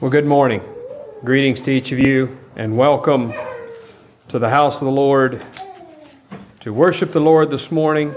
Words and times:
Well, 0.00 0.10
good 0.10 0.26
morning. 0.26 0.60
Greetings 1.22 1.60
to 1.62 1.70
each 1.70 1.92
of 1.92 2.00
you, 2.00 2.36
and 2.56 2.76
welcome 2.76 3.32
to 4.26 4.40
the 4.40 4.50
house 4.50 4.80
of 4.80 4.86
the 4.86 4.90
Lord 4.90 5.46
to 6.60 6.72
worship 6.74 7.12
the 7.12 7.20
Lord 7.20 7.48
this 7.48 7.70
morning, 7.70 8.12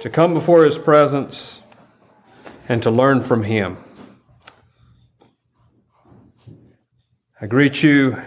to 0.00 0.08
come 0.08 0.32
before 0.32 0.64
His 0.64 0.78
presence, 0.78 1.60
and 2.66 2.82
to 2.82 2.90
learn 2.90 3.20
from 3.20 3.42
Him. 3.42 3.76
I 7.38 7.46
greet 7.46 7.82
you 7.82 8.22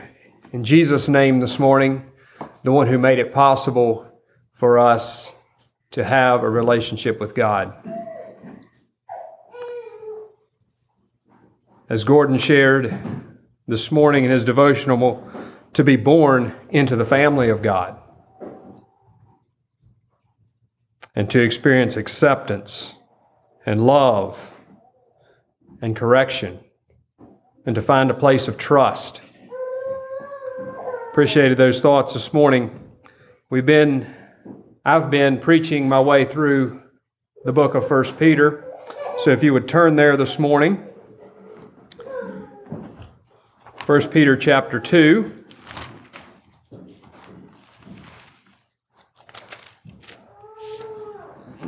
in 0.54 0.64
Jesus' 0.64 1.10
name 1.10 1.40
this 1.40 1.58
morning, 1.58 2.06
the 2.64 2.72
one 2.72 2.86
who 2.86 3.00
made 3.00 3.18
it 3.18 3.34
possible 3.34 4.22
for 4.54 4.78
us 4.78 5.34
to 5.90 6.04
have 6.04 6.44
a 6.44 6.50
relationship 6.50 7.20
with 7.20 7.34
God. 7.34 7.74
As 11.92 12.06
Gordon 12.06 12.38
shared 12.38 12.98
this 13.68 13.92
morning 13.92 14.24
in 14.24 14.32
his 14.32 14.46
devotional, 14.46 15.30
to 15.74 15.84
be 15.84 15.98
born 15.98 16.56
into 16.70 16.96
the 16.96 17.04
family 17.04 17.50
of 17.50 17.62
God 17.62 18.00
and 21.14 21.30
to 21.30 21.42
experience 21.42 21.98
acceptance 21.98 22.94
and 23.66 23.86
love 23.86 24.54
and 25.82 25.94
correction 25.94 26.62
and 27.66 27.76
to 27.76 27.82
find 27.82 28.10
a 28.10 28.14
place 28.14 28.48
of 28.48 28.58
trust. 28.58 29.20
Appreciated 31.10 31.58
those 31.58 31.82
thoughts 31.82 32.14
this 32.14 32.32
morning. 32.32 32.90
We've 33.50 33.66
been 33.66 34.08
I've 34.86 35.10
been 35.10 35.40
preaching 35.40 35.90
my 35.90 36.00
way 36.00 36.24
through 36.24 36.84
the 37.44 37.52
book 37.52 37.76
of 37.76 37.92
1 37.92 38.14
Peter. 38.14 38.64
So 39.20 39.32
if 39.32 39.44
you 39.44 39.52
would 39.52 39.68
turn 39.68 39.98
there 39.98 40.16
this 40.16 40.40
morning, 40.40 40.88
1 43.88 44.10
Peter 44.10 44.38
chapter 44.38 44.80
2. 44.80 45.44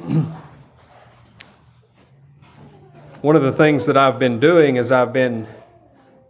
One 3.21 3.35
of 3.35 3.41
the 3.41 3.51
things 3.51 3.87
that 3.87 3.97
I've 3.97 4.19
been 4.19 4.39
doing 4.39 4.77
as 4.77 4.91
I've 4.91 5.11
been 5.11 5.47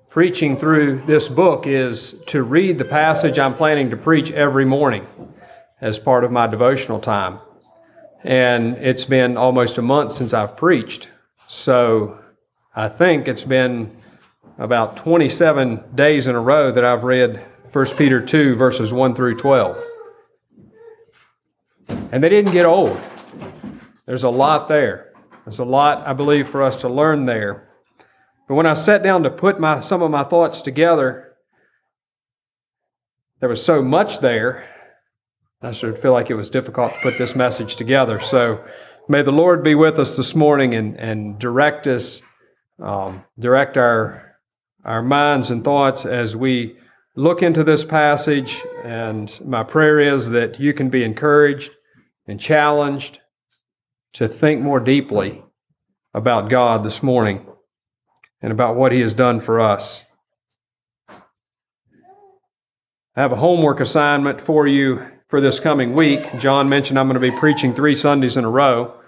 preaching 0.08 0.56
through 0.56 1.04
this 1.06 1.28
book 1.28 1.68
is 1.68 2.14
to 2.28 2.44
read 2.44 2.78
the 2.78 2.86
passage 2.86 3.38
I'm 3.38 3.54
planning 3.54 3.90
to 3.90 3.98
preach 3.98 4.32
every 4.32 4.64
morning 4.64 5.06
as 5.82 6.00
part 6.00 6.24
of 6.24 6.32
my 6.32 6.48
devotional 6.48 7.02
time. 7.02 7.40
And 8.24 8.78
it's 8.78 9.04
been 9.04 9.36
almost 9.36 9.78
a 9.78 9.82
month 9.82 10.14
since 10.14 10.34
I've 10.34 10.56
preached. 10.56 11.10
So 11.50 12.20
I 12.74 12.88
think 12.88 13.28
it's 13.28 13.44
been 13.44 13.98
about 14.58 14.98
27 14.98 15.96
days 15.96 16.28
in 16.28 16.36
a 16.36 16.40
row 16.40 16.72
that 16.72 16.86
I've 16.86 17.04
read 17.04 17.46
1 17.72 17.86
Peter 17.98 18.24
2, 18.24 18.56
verses 18.56 18.94
1 18.94 19.16
through 19.16 19.38
12. 19.38 19.84
And 22.12 22.24
they 22.24 22.30
didn't 22.30 22.52
get 22.52 22.66
old. 22.66 23.00
There's 24.06 24.24
a 24.24 24.30
lot 24.30 24.68
there. 24.68 25.14
There's 25.46 25.60
a 25.60 25.66
lot, 25.66 26.08
I 26.08 26.14
believe, 26.14 26.48
for 26.48 26.62
us 26.62 26.78
to 26.82 26.90
learn 26.90 27.26
there. 27.26 27.70
But 28.48 28.56
when 28.56 28.66
I 28.66 28.74
sat 28.74 29.04
down 29.04 29.24
to 29.24 29.30
put 29.30 29.60
my, 29.60 29.80
some 29.82 30.02
of 30.02 30.12
my 30.12 30.24
thoughts 30.24 30.62
together, 30.62 31.34
there 33.40 33.50
was 33.50 33.64
so 33.64 33.82
much 33.82 34.20
there 34.20 34.70
I 35.64 35.72
sort 35.72 35.94
of 35.94 36.02
feel 36.02 36.12
like 36.12 36.30
it 36.30 36.36
was 36.36 36.50
difficult 36.50 36.92
to 36.92 37.00
put 37.00 37.18
this 37.18 37.38
message 37.38 37.78
together. 37.78 38.20
So 38.20 38.66
may 39.08 39.22
the 39.22 39.32
Lord 39.32 39.64
be 39.64 39.76
with 39.76 39.98
us 39.98 40.18
this 40.18 40.36
morning 40.36 40.74
and, 40.74 41.00
and 41.00 41.40
direct 41.40 41.88
us, 41.88 42.22
um, 42.82 43.24
direct 43.40 43.78
our, 43.78 44.33
our 44.84 45.02
minds 45.02 45.50
and 45.50 45.64
thoughts 45.64 46.06
as 46.06 46.36
we 46.36 46.78
look 47.16 47.42
into 47.42 47.64
this 47.64 47.86
passage. 47.86 48.62
And 48.84 49.40
my 49.46 49.64
prayer 49.64 50.00
is 50.00 50.30
that 50.30 50.60
you 50.60 50.74
can 50.74 50.90
be 50.90 51.04
encouraged 51.04 51.72
and 52.28 52.40
challenged 52.40 53.20
to 54.14 54.28
think 54.28 54.62
more 54.62 54.80
deeply 54.80 55.44
about 56.14 56.50
God 56.50 56.84
this 56.84 57.02
morning 57.02 57.46
and 58.42 58.52
about 58.52 58.76
what 58.76 58.92
He 58.92 59.02
has 59.02 59.14
done 59.14 59.40
for 59.40 59.60
us. 59.60 60.06
I 63.16 63.22
have 63.22 63.32
a 63.32 63.38
homework 63.38 63.80
assignment 63.80 64.42
for 64.42 64.68
you 64.68 65.06
for 65.28 65.40
this 65.40 65.60
coming 65.60 65.94
week. 65.94 66.22
John 66.40 66.68
mentioned 66.68 67.00
I'm 67.00 67.08
going 67.08 67.20
to 67.20 67.32
be 67.32 67.38
preaching 67.38 67.74
three 67.74 67.96
Sundays 67.96 68.38
in 68.38 68.44
a 68.44 68.50
row. 68.50 69.00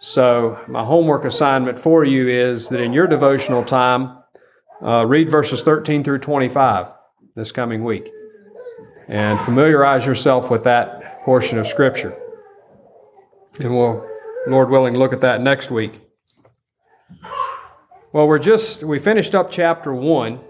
So, 0.00 0.58
my 0.66 0.84
homework 0.84 1.24
assignment 1.24 1.78
for 1.78 2.04
you 2.04 2.28
is 2.28 2.68
that 2.70 2.80
in 2.80 2.92
your 2.92 3.06
devotional 3.06 3.64
time, 3.64 4.21
uh, 4.84 5.06
read 5.06 5.30
verses 5.30 5.62
13 5.62 6.02
through 6.04 6.18
25 6.18 6.88
this 7.34 7.52
coming 7.52 7.84
week 7.84 8.10
and 9.08 9.38
familiarize 9.40 10.06
yourself 10.06 10.50
with 10.50 10.64
that 10.64 11.22
portion 11.22 11.58
of 11.58 11.66
Scripture. 11.66 12.16
And 13.60 13.76
we'll, 13.76 14.06
Lord 14.46 14.70
willing, 14.70 14.94
look 14.94 15.12
at 15.12 15.20
that 15.20 15.40
next 15.40 15.70
week. 15.70 16.00
Well, 18.12 18.28
we're 18.28 18.38
just, 18.38 18.82
we 18.82 18.98
finished 18.98 19.34
up 19.34 19.50
chapter 19.50 19.94
1, 19.94 20.40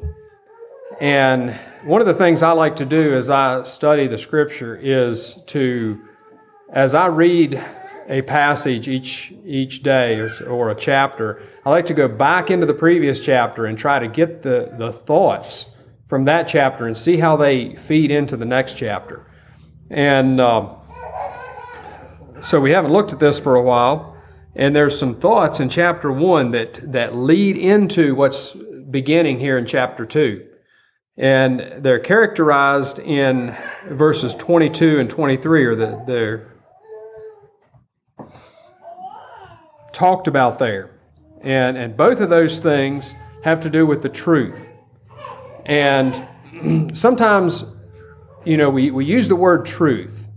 and 1.00 1.52
one 1.84 2.00
of 2.00 2.06
the 2.06 2.14
things 2.14 2.42
I 2.42 2.52
like 2.52 2.76
to 2.76 2.84
do 2.84 3.14
as 3.14 3.30
I 3.30 3.62
study 3.62 4.06
the 4.06 4.18
scripture 4.18 4.76
is 4.80 5.38
to, 5.48 6.00
as 6.72 6.94
I 6.94 7.06
read 7.06 7.62
a 8.08 8.22
passage 8.22 8.88
each, 8.88 9.32
each 9.44 9.82
day 9.82 10.18
or, 10.18 10.30
or 10.48 10.70
a 10.70 10.74
chapter, 10.74 11.42
I 11.64 11.70
like 11.70 11.86
to 11.86 11.94
go 11.94 12.08
back 12.08 12.50
into 12.50 12.66
the 12.66 12.74
previous 12.74 13.20
chapter 13.20 13.66
and 13.66 13.78
try 13.78 13.98
to 13.98 14.08
get 14.08 14.42
the, 14.42 14.74
the 14.76 14.92
thoughts 14.92 15.66
from 16.08 16.24
that 16.26 16.48
chapter 16.48 16.86
and 16.86 16.96
see 16.96 17.16
how 17.16 17.36
they 17.36 17.74
feed 17.76 18.10
into 18.10 18.36
the 18.36 18.44
next 18.44 18.76
chapter. 18.76 19.26
And 19.90 20.40
um, 20.40 20.76
so 22.42 22.60
we 22.60 22.72
haven't 22.72 22.92
looked 22.92 23.12
at 23.12 23.20
this 23.20 23.38
for 23.38 23.54
a 23.54 23.62
while, 23.62 24.16
and 24.54 24.74
there's 24.74 24.98
some 24.98 25.14
thoughts 25.14 25.60
in 25.60 25.68
chapter 25.68 26.10
one 26.12 26.50
that, 26.50 26.80
that 26.92 27.14
lead 27.14 27.56
into 27.56 28.14
what's 28.14 28.52
beginning 28.90 29.40
here 29.40 29.56
in 29.56 29.66
chapter 29.66 30.04
two. 30.04 30.46
And 31.16 31.84
they're 31.84 31.98
characterized 31.98 32.98
in 32.98 33.56
verses 33.88 34.34
22 34.34 34.98
and 34.98 35.08
23, 35.08 35.64
or 35.64 35.74
the, 35.74 36.04
they're 36.06 36.51
talked 39.92 40.28
about 40.28 40.58
there. 40.58 40.90
And, 41.40 41.76
and 41.76 41.96
both 41.96 42.20
of 42.20 42.30
those 42.30 42.58
things 42.58 43.14
have 43.44 43.60
to 43.62 43.70
do 43.70 43.86
with 43.86 44.02
the 44.02 44.08
truth. 44.08 44.70
And 45.66 46.26
sometimes, 46.96 47.64
you 48.44 48.56
know, 48.56 48.70
we, 48.70 48.90
we 48.90 49.04
use 49.04 49.28
the 49.28 49.36
word 49.36 49.66
truth, 49.66 50.28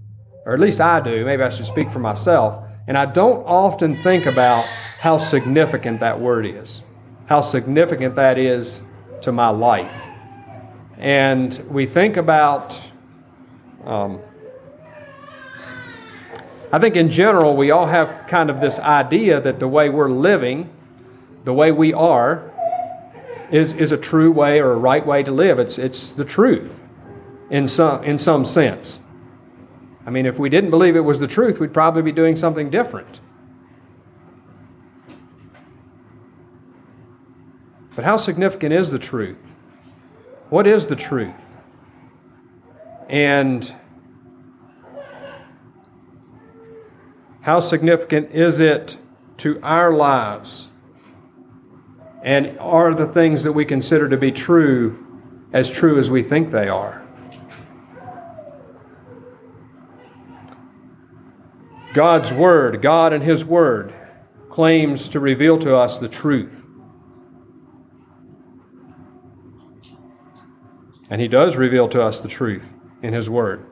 or 0.46 0.54
at 0.54 0.60
least 0.60 0.82
I 0.82 1.00
do. 1.00 1.26
Maybe 1.26 1.44
I 1.44 1.50
should 1.50 1.66
speak 1.66 1.90
for 1.92 2.00
myself. 2.00 2.64
And 2.88 2.98
I 2.98 3.06
don't 3.06 3.44
often 3.46 4.02
think 4.02 4.26
about 4.26 4.66
how 5.00 5.18
significant 5.18 6.00
that 6.00 6.20
word 6.20 6.46
is, 6.46 6.84
how 7.28 7.42
significant 7.42 8.16
that 8.16 8.38
is 8.38 8.84
to 9.22 9.32
my 9.32 9.50
life. 9.50 10.04
And 10.98 11.54
we 11.70 11.86
think 11.86 12.18
about, 12.18 12.80
um, 13.84 14.20
I 16.76 16.78
think 16.78 16.98
in 16.98 17.10
general, 17.10 17.56
we 17.56 17.72
all 17.72 17.86
have 17.86 18.28
kind 18.28 18.50
of 18.50 18.60
this 18.60 18.80
idea 18.80 19.40
that 19.40 19.62
the 19.62 19.68
way 19.68 19.88
we're 19.88 20.10
living, 20.10 20.70
the 21.46 21.54
way 21.54 21.72
we 21.72 21.94
are, 21.94 22.52
is, 23.50 23.72
is 23.72 23.94
a 23.94 23.98
true 23.98 24.30
way 24.30 24.60
or 24.60 24.74
a 24.74 24.76
right 24.76 25.08
way 25.08 25.24
to 25.24 25.32
live. 25.32 25.58
It's, 25.58 25.78
it's 25.78 26.12
the 26.12 26.26
truth 26.26 26.84
in 27.50 27.70
some, 27.70 28.04
in 28.04 28.18
some 28.18 28.44
sense. 28.44 29.00
I 30.06 30.10
mean, 30.10 30.26
if 30.26 30.38
we 30.38 30.50
didn't 30.50 30.70
believe 30.70 30.98
it 30.98 31.06
was 31.06 31.22
the 31.22 31.28
truth, 31.28 31.62
we'd 31.62 31.74
probably 31.74 32.02
be 32.02 32.12
doing 32.12 32.36
something 32.36 32.70
different. 32.70 33.22
But 37.96 38.04
how 38.04 38.18
significant 38.18 38.74
is 38.74 38.92
the 38.92 39.00
truth? 39.00 39.56
What 40.50 40.68
is 40.68 40.88
the 40.88 40.98
truth? 40.98 41.56
And 43.08 43.74
how 47.46 47.60
significant 47.60 48.32
is 48.32 48.60
it 48.60 48.98
to 49.38 49.60
our 49.62 49.94
lives? 49.94 50.68
And 52.24 52.58
are 52.58 52.96
the 52.96 53.06
things 53.06 53.44
that 53.44 53.52
we 53.52 53.66
consider 53.66 54.10
to 54.10 54.18
be 54.18 54.32
true 54.32 55.28
as 55.54 55.70
true 55.70 56.00
as 56.00 56.10
we 56.10 56.24
think 56.24 56.50
they 56.50 56.68
are? 56.68 57.06
God's 61.94 62.34
Word, 62.34 62.82
God 62.82 63.14
and 63.14 63.24
His 63.24 63.46
Word, 63.46 63.94
claims 64.50 65.08
to 65.10 65.20
reveal 65.20 65.60
to 65.60 65.76
us 65.76 66.00
the 66.00 66.10
truth. 66.10 66.66
And 71.12 71.22
He 71.22 71.28
does 71.28 71.58
reveal 71.58 71.88
to 71.90 72.02
us 72.02 72.22
the 72.22 72.28
truth 72.28 72.74
in 73.04 73.14
His 73.14 73.30
Word. 73.30 73.68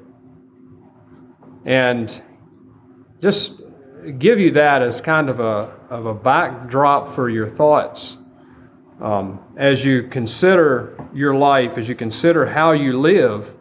And 1.65 2.21
just 3.19 3.62
give 4.11 4.39
you 4.39 4.51
that 4.51 4.81
as 4.81 5.01
kind 5.01 5.29
of 5.29 5.39
a, 5.39 5.73
of 5.89 6.05
a 6.05 6.13
backdrop 6.13 7.15
for 7.15 7.29
your 7.29 7.49
thoughts 7.49 8.17
um, 9.01 9.39
as 9.57 9.83
you 9.83 10.03
consider 10.03 10.97
your 11.13 11.35
life, 11.35 11.77
as 11.77 11.89
you 11.89 11.95
consider 11.95 12.45
how 12.45 12.71
you 12.71 12.99
live, 12.99 13.55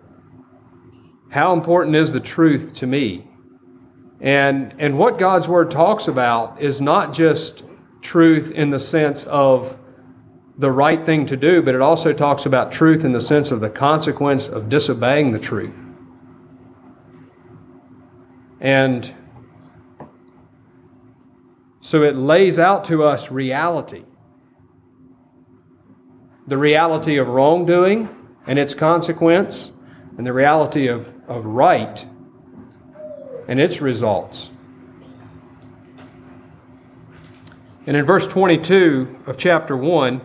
how 1.31 1.53
important 1.53 1.97
is 1.97 2.13
the 2.13 2.21
truth 2.21 2.75
to 2.75 2.87
me? 2.87 3.29
And, 4.21 4.75
and 4.79 4.99
what 4.99 5.19
God's 5.19 5.49
Word 5.49 5.71
talks 5.71 6.07
about 6.07 6.63
is 6.63 6.81
not 6.81 7.13
just 7.13 7.65
truth 8.03 8.53
in 8.53 8.71
the 8.71 8.79
sense 8.79 9.25
of 9.25 9.79
the 10.59 10.71
right 10.71 11.05
thing 11.05 11.27
to 11.27 11.37
do, 11.37 11.63
but 11.63 11.75
it 11.75 11.81
also 11.81 12.13
talks 12.13 12.47
about 12.47 12.71
truth 12.71 13.05
in 13.05 13.13
the 13.13 13.21
sense 13.21 13.51
of 13.51 13.61
the 13.61 13.71
consequence 13.71 14.47
of 14.47 14.69
disobeying 14.69 15.33
the 15.33 15.39
truth. 15.39 15.89
And 18.61 19.13
so 21.83 22.03
it 22.03 22.17
lays 22.17 22.59
out 22.59 22.87
to 22.87 23.05
us 23.05 23.31
reality 23.31 24.05
the 26.47 26.59
reality 26.59 27.17
of 27.19 27.29
wrongdoing 27.29 28.09
and 28.47 28.59
its 28.59 28.75
consequence, 28.75 29.73
and 30.19 30.27
the 30.27 30.33
reality 30.33 30.89
of, 30.89 31.15
of 31.29 31.45
right 31.45 32.05
and 33.47 33.61
its 33.61 33.81
results. 33.81 34.51
And 37.87 37.97
in 37.97 38.05
verse 38.05 38.27
22 38.27 39.21
of 39.27 39.37
chapter 39.39 39.77
1, 39.77 40.21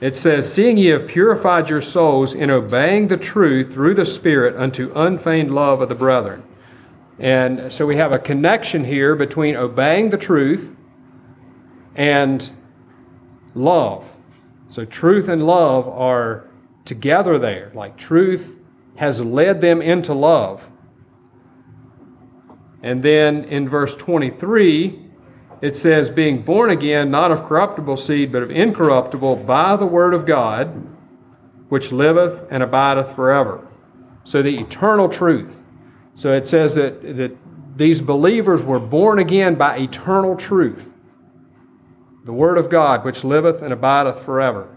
it 0.00 0.14
says, 0.14 0.52
Seeing 0.52 0.76
ye 0.76 0.86
have 0.86 1.08
purified 1.08 1.70
your 1.70 1.80
souls 1.80 2.34
in 2.34 2.50
obeying 2.50 3.08
the 3.08 3.16
truth 3.16 3.72
through 3.72 3.94
the 3.94 4.06
Spirit 4.06 4.56
unto 4.56 4.92
unfeigned 4.94 5.54
love 5.54 5.80
of 5.80 5.88
the 5.88 5.94
brethren. 5.94 6.42
And 7.18 7.72
so 7.72 7.86
we 7.86 7.96
have 7.96 8.12
a 8.12 8.18
connection 8.18 8.84
here 8.84 9.16
between 9.16 9.56
obeying 9.56 10.10
the 10.10 10.18
truth 10.18 10.76
and 11.96 12.48
love. 13.54 14.10
So 14.68 14.84
truth 14.84 15.28
and 15.28 15.44
love 15.46 15.88
are 15.88 16.48
together 16.84 17.38
there. 17.38 17.72
Like 17.74 17.96
truth 17.96 18.54
has 18.96 19.20
led 19.20 19.60
them 19.60 19.82
into 19.82 20.14
love. 20.14 20.70
And 22.82 23.02
then 23.02 23.44
in 23.44 23.68
verse 23.68 23.96
23, 23.96 25.06
it 25.60 25.74
says, 25.74 26.10
being 26.10 26.42
born 26.42 26.70
again, 26.70 27.10
not 27.10 27.32
of 27.32 27.44
corruptible 27.46 27.96
seed, 27.96 28.30
but 28.30 28.44
of 28.44 28.50
incorruptible, 28.50 29.36
by 29.36 29.74
the 29.74 29.86
word 29.86 30.14
of 30.14 30.24
God, 30.24 30.86
which 31.68 31.90
liveth 31.90 32.46
and 32.50 32.62
abideth 32.62 33.16
forever. 33.16 33.66
So 34.22 34.40
the 34.40 34.56
eternal 34.58 35.08
truth. 35.08 35.64
So 36.18 36.32
it 36.32 36.48
says 36.48 36.74
that, 36.74 37.16
that 37.16 37.36
these 37.76 38.00
believers 38.00 38.60
were 38.60 38.80
born 38.80 39.20
again 39.20 39.54
by 39.54 39.78
eternal 39.78 40.34
truth, 40.34 40.92
the 42.24 42.32
word 42.32 42.58
of 42.58 42.68
God, 42.68 43.04
which 43.04 43.22
liveth 43.22 43.62
and 43.62 43.72
abideth 43.72 44.24
forever. 44.24 44.76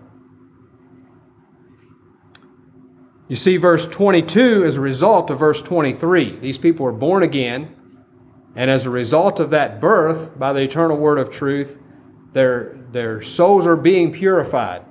You 3.27 3.35
see, 3.35 3.57
verse 3.57 3.87
22 3.87 4.63
is 4.65 4.77
a 4.77 4.81
result 4.81 5.31
of 5.31 5.39
verse 5.39 5.63
23. 5.63 6.37
These 6.37 6.59
people 6.59 6.85
were 6.85 6.91
born 6.91 7.23
again 7.23 7.75
and 8.55 8.69
as 8.69 8.85
a 8.85 8.91
result 8.91 9.39
of 9.39 9.49
that 9.49 9.81
birth 9.81 10.37
by 10.37 10.53
the 10.53 10.59
eternal 10.61 10.97
word 10.97 11.17
of 11.17 11.31
truth, 11.31 11.79
their, 12.33 12.77
their 12.91 13.23
souls 13.23 13.65
are 13.65 13.75
being 13.75 14.13
purified 14.13 14.85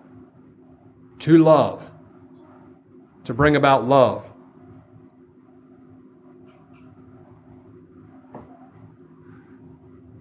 to 1.20 1.38
love, 1.38 1.92
to 3.22 3.32
bring 3.32 3.54
about 3.54 3.86
love. 3.86 4.29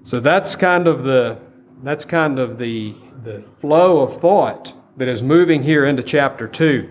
So 0.09 0.19
that's 0.19 0.55
kind 0.55 0.87
of 0.87 1.03
the 1.03 1.39
that's 1.83 2.03
kind 2.03 2.39
of 2.39 2.57
the 2.57 2.95
the 3.23 3.43
flow 3.59 3.99
of 3.99 4.19
thought 4.19 4.73
that 4.97 5.07
is 5.07 5.21
moving 5.21 5.63
here 5.63 5.85
into 5.85 6.03
chapter 6.03 6.47
2. 6.47 6.89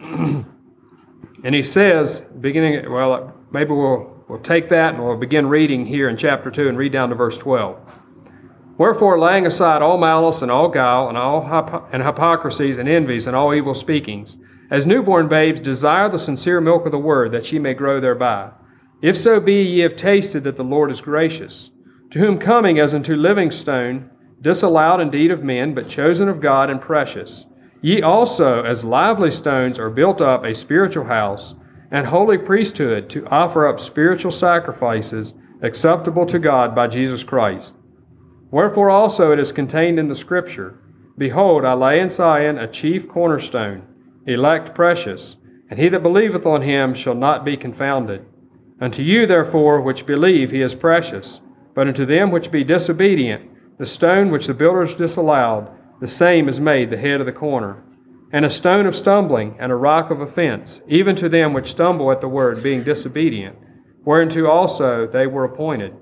and 0.00 1.54
he 1.54 1.62
says, 1.62 2.20
beginning 2.20 2.90
well, 2.90 3.34
maybe 3.50 3.72
we'll 3.72 4.20
We'll 4.30 4.38
take 4.38 4.68
that 4.68 4.94
and 4.94 5.02
we'll 5.02 5.16
begin 5.16 5.48
reading 5.48 5.86
here 5.86 6.08
in 6.08 6.16
chapter 6.16 6.52
2 6.52 6.68
and 6.68 6.78
read 6.78 6.92
down 6.92 7.08
to 7.08 7.16
verse 7.16 7.36
12. 7.36 7.80
Wherefore, 8.78 9.18
laying 9.18 9.44
aside 9.44 9.82
all 9.82 9.98
malice 9.98 10.40
and 10.40 10.52
all 10.52 10.68
guile 10.68 11.08
and 11.08 11.18
all 11.18 11.40
hypo- 11.40 11.88
and 11.90 12.04
hypocrisies 12.04 12.78
and 12.78 12.88
envies 12.88 13.26
and 13.26 13.34
all 13.34 13.52
evil 13.52 13.74
speakings, 13.74 14.36
as 14.70 14.86
newborn 14.86 15.26
babes 15.26 15.60
desire 15.60 16.08
the 16.08 16.16
sincere 16.16 16.60
milk 16.60 16.86
of 16.86 16.92
the 16.92 16.98
word, 16.98 17.32
that 17.32 17.50
ye 17.50 17.58
may 17.58 17.74
grow 17.74 17.98
thereby. 17.98 18.52
If 19.02 19.16
so 19.16 19.40
be 19.40 19.62
ye 19.62 19.80
have 19.80 19.96
tasted 19.96 20.44
that 20.44 20.56
the 20.56 20.64
Lord 20.64 20.90
is 20.90 21.00
gracious, 21.00 21.70
to 22.10 22.18
whom 22.18 22.38
coming 22.38 22.78
as 22.78 22.92
unto 22.92 23.16
living 23.16 23.50
stone, 23.50 24.10
disallowed 24.40 25.00
indeed 25.00 25.30
of 25.30 25.42
men, 25.42 25.74
but 25.74 25.88
chosen 25.88 26.28
of 26.28 26.40
God 26.40 26.68
and 26.68 26.80
precious, 26.80 27.46
ye 27.80 28.02
also 28.02 28.62
as 28.62 28.84
lively 28.84 29.30
stones 29.30 29.78
are 29.78 29.90
built 29.90 30.20
up 30.20 30.44
a 30.44 30.54
spiritual 30.54 31.04
house 31.04 31.54
and 31.90 32.06
holy 32.06 32.38
priesthood 32.38 33.08
to 33.10 33.26
offer 33.28 33.66
up 33.66 33.80
spiritual 33.80 34.30
sacrifices 34.30 35.34
acceptable 35.62 36.26
to 36.26 36.38
God 36.38 36.74
by 36.74 36.86
Jesus 36.86 37.24
Christ. 37.24 37.76
Wherefore 38.50 38.90
also 38.90 39.32
it 39.32 39.38
is 39.38 39.52
contained 39.52 39.98
in 39.98 40.08
the 40.08 40.14
Scripture 40.14 40.76
Behold, 41.18 41.66
I 41.66 41.74
lay 41.74 42.00
in 42.00 42.08
Zion 42.08 42.56
a 42.56 42.66
chief 42.66 43.06
cornerstone, 43.06 43.82
elect 44.26 44.74
precious, 44.74 45.36
and 45.68 45.78
he 45.78 45.88
that 45.90 46.02
believeth 46.02 46.46
on 46.46 46.62
him 46.62 46.94
shall 46.94 47.14
not 47.14 47.44
be 47.44 47.58
confounded. 47.58 48.24
Unto 48.80 49.02
you, 49.02 49.26
therefore, 49.26 49.80
which 49.80 50.06
believe, 50.06 50.50
he 50.50 50.62
is 50.62 50.74
precious, 50.74 51.40
but 51.74 51.86
unto 51.86 52.06
them 52.06 52.30
which 52.30 52.50
be 52.50 52.64
disobedient, 52.64 53.48
the 53.78 53.86
stone 53.86 54.30
which 54.30 54.46
the 54.46 54.54
builders 54.54 54.94
disallowed, 54.94 55.70
the 56.00 56.06
same 56.06 56.48
is 56.48 56.60
made 56.60 56.90
the 56.90 56.96
head 56.96 57.20
of 57.20 57.26
the 57.26 57.32
corner 57.32 57.82
and 58.32 58.44
a 58.44 58.50
stone 58.50 58.86
of 58.86 58.94
stumbling, 58.94 59.56
and 59.58 59.72
a 59.72 59.76
rock 59.76 60.10
of 60.10 60.20
offense, 60.20 60.82
even 60.86 61.16
to 61.16 61.28
them 61.28 61.52
which 61.52 61.70
stumble 61.70 62.12
at 62.12 62.20
the 62.20 62.28
word, 62.28 62.62
being 62.62 62.84
disobedient, 62.84 63.56
whereunto 64.04 64.46
also 64.46 65.06
they 65.06 65.26
were 65.26 65.44
appointed. 65.44 65.94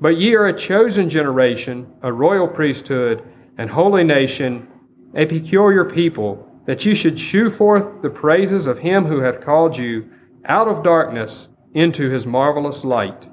But 0.00 0.18
ye 0.18 0.34
are 0.34 0.46
a 0.46 0.52
chosen 0.52 1.08
generation, 1.08 1.90
a 2.02 2.12
royal 2.12 2.48
priesthood, 2.48 3.22
and 3.56 3.70
holy 3.70 4.04
nation, 4.04 4.68
a 5.14 5.24
peculiar 5.24 5.84
people, 5.84 6.48
that 6.66 6.84
ye 6.84 6.94
should 6.94 7.18
shew 7.18 7.50
forth 7.50 8.02
the 8.02 8.10
praises 8.10 8.66
of 8.66 8.80
him 8.80 9.06
who 9.06 9.20
hath 9.20 9.40
called 9.40 9.76
you 9.78 10.10
out 10.44 10.68
of 10.68 10.82
darkness 10.82 11.48
into 11.74 12.10
his 12.10 12.26
marvelous 12.26 12.84
light, 12.84 13.28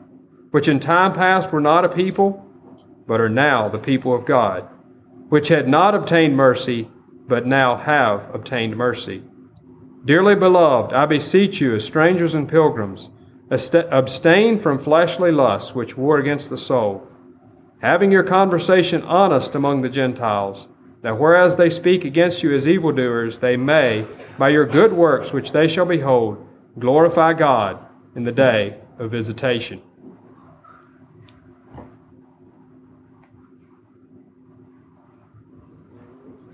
which 0.51 0.67
in 0.67 0.79
time 0.79 1.13
past 1.13 1.51
were 1.51 1.61
not 1.61 1.85
a 1.85 1.89
people, 1.89 2.45
but 3.07 3.19
are 3.19 3.29
now 3.29 3.67
the 3.67 3.79
people 3.79 4.13
of 4.13 4.25
God, 4.25 4.67
which 5.29 5.47
had 5.49 5.67
not 5.67 5.95
obtained 5.95 6.35
mercy 6.35 6.89
but 7.29 7.45
now 7.45 7.77
have 7.77 8.33
obtained 8.33 8.75
mercy. 8.75 9.23
Dearly 10.03 10.35
beloved, 10.35 10.93
I 10.93 11.05
beseech 11.05 11.61
you, 11.61 11.75
as 11.75 11.85
strangers 11.85 12.33
and 12.33 12.49
pilgrims, 12.49 13.09
abstain 13.51 14.59
from 14.59 14.83
fleshly 14.83 15.31
lusts 15.31 15.75
which 15.75 15.95
war 15.95 16.17
against 16.17 16.49
the 16.49 16.57
soul, 16.57 17.07
having 17.81 18.11
your 18.11 18.23
conversation 18.23 19.03
honest 19.03 19.53
among 19.55 19.81
the 19.81 19.89
Gentiles, 19.89 20.67
that 21.01 21.19
whereas 21.19 21.55
they 21.55 21.69
speak 21.69 22.03
against 22.03 22.43
you 22.43 22.53
as 22.53 22.67
evildoers, 22.67 23.39
they 23.39 23.55
may, 23.55 24.05
by 24.37 24.49
your 24.49 24.65
good 24.65 24.91
works 24.91 25.31
which 25.31 25.51
they 25.51 25.67
shall 25.67 25.85
behold, 25.85 26.45
glorify 26.79 27.33
God 27.33 27.85
in 28.15 28.23
the 28.23 28.31
day 28.31 28.77
of 28.97 29.11
visitation. 29.11 29.81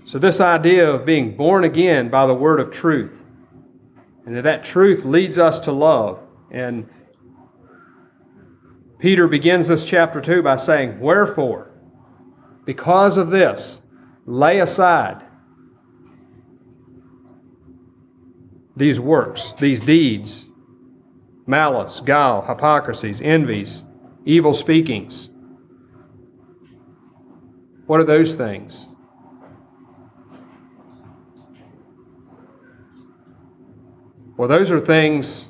So, 0.04 0.20
this 0.20 0.40
idea 0.40 0.88
of 0.88 1.04
being 1.04 1.36
born 1.36 1.64
again 1.64 2.08
by 2.10 2.26
the 2.26 2.34
word 2.34 2.60
of 2.60 2.70
truth, 2.70 3.26
and 4.24 4.36
that 4.36 4.44
that 4.44 4.62
truth 4.62 5.04
leads 5.04 5.36
us 5.36 5.58
to 5.60 5.72
love. 5.72 6.20
And 6.50 6.88
Peter 9.00 9.26
begins 9.26 9.66
this 9.66 9.84
chapter 9.84 10.20
2 10.20 10.42
by 10.42 10.56
saying, 10.56 11.00
Wherefore, 11.00 11.72
because 12.64 13.16
of 13.16 13.30
this, 13.30 13.82
lay 14.26 14.60
aside 14.60 15.24
these 18.76 19.00
works, 19.00 19.52
these 19.58 19.80
deeds, 19.80 20.46
malice, 21.46 22.00
guile, 22.00 22.42
hypocrisies, 22.42 23.20
envies, 23.20 23.84
evil 24.24 24.52
speakings. 24.52 25.30
What 27.86 28.00
are 28.00 28.04
those 28.04 28.34
things? 28.34 28.86
Well, 34.36 34.48
those 34.48 34.70
are 34.70 34.80
things 34.80 35.48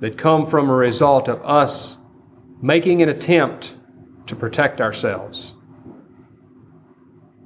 that 0.00 0.18
come 0.18 0.48
from 0.48 0.68
a 0.68 0.74
result 0.74 1.28
of 1.28 1.40
us 1.44 1.98
making 2.60 3.02
an 3.02 3.08
attempt 3.08 3.74
to 4.26 4.36
protect 4.36 4.80
ourselves, 4.80 5.54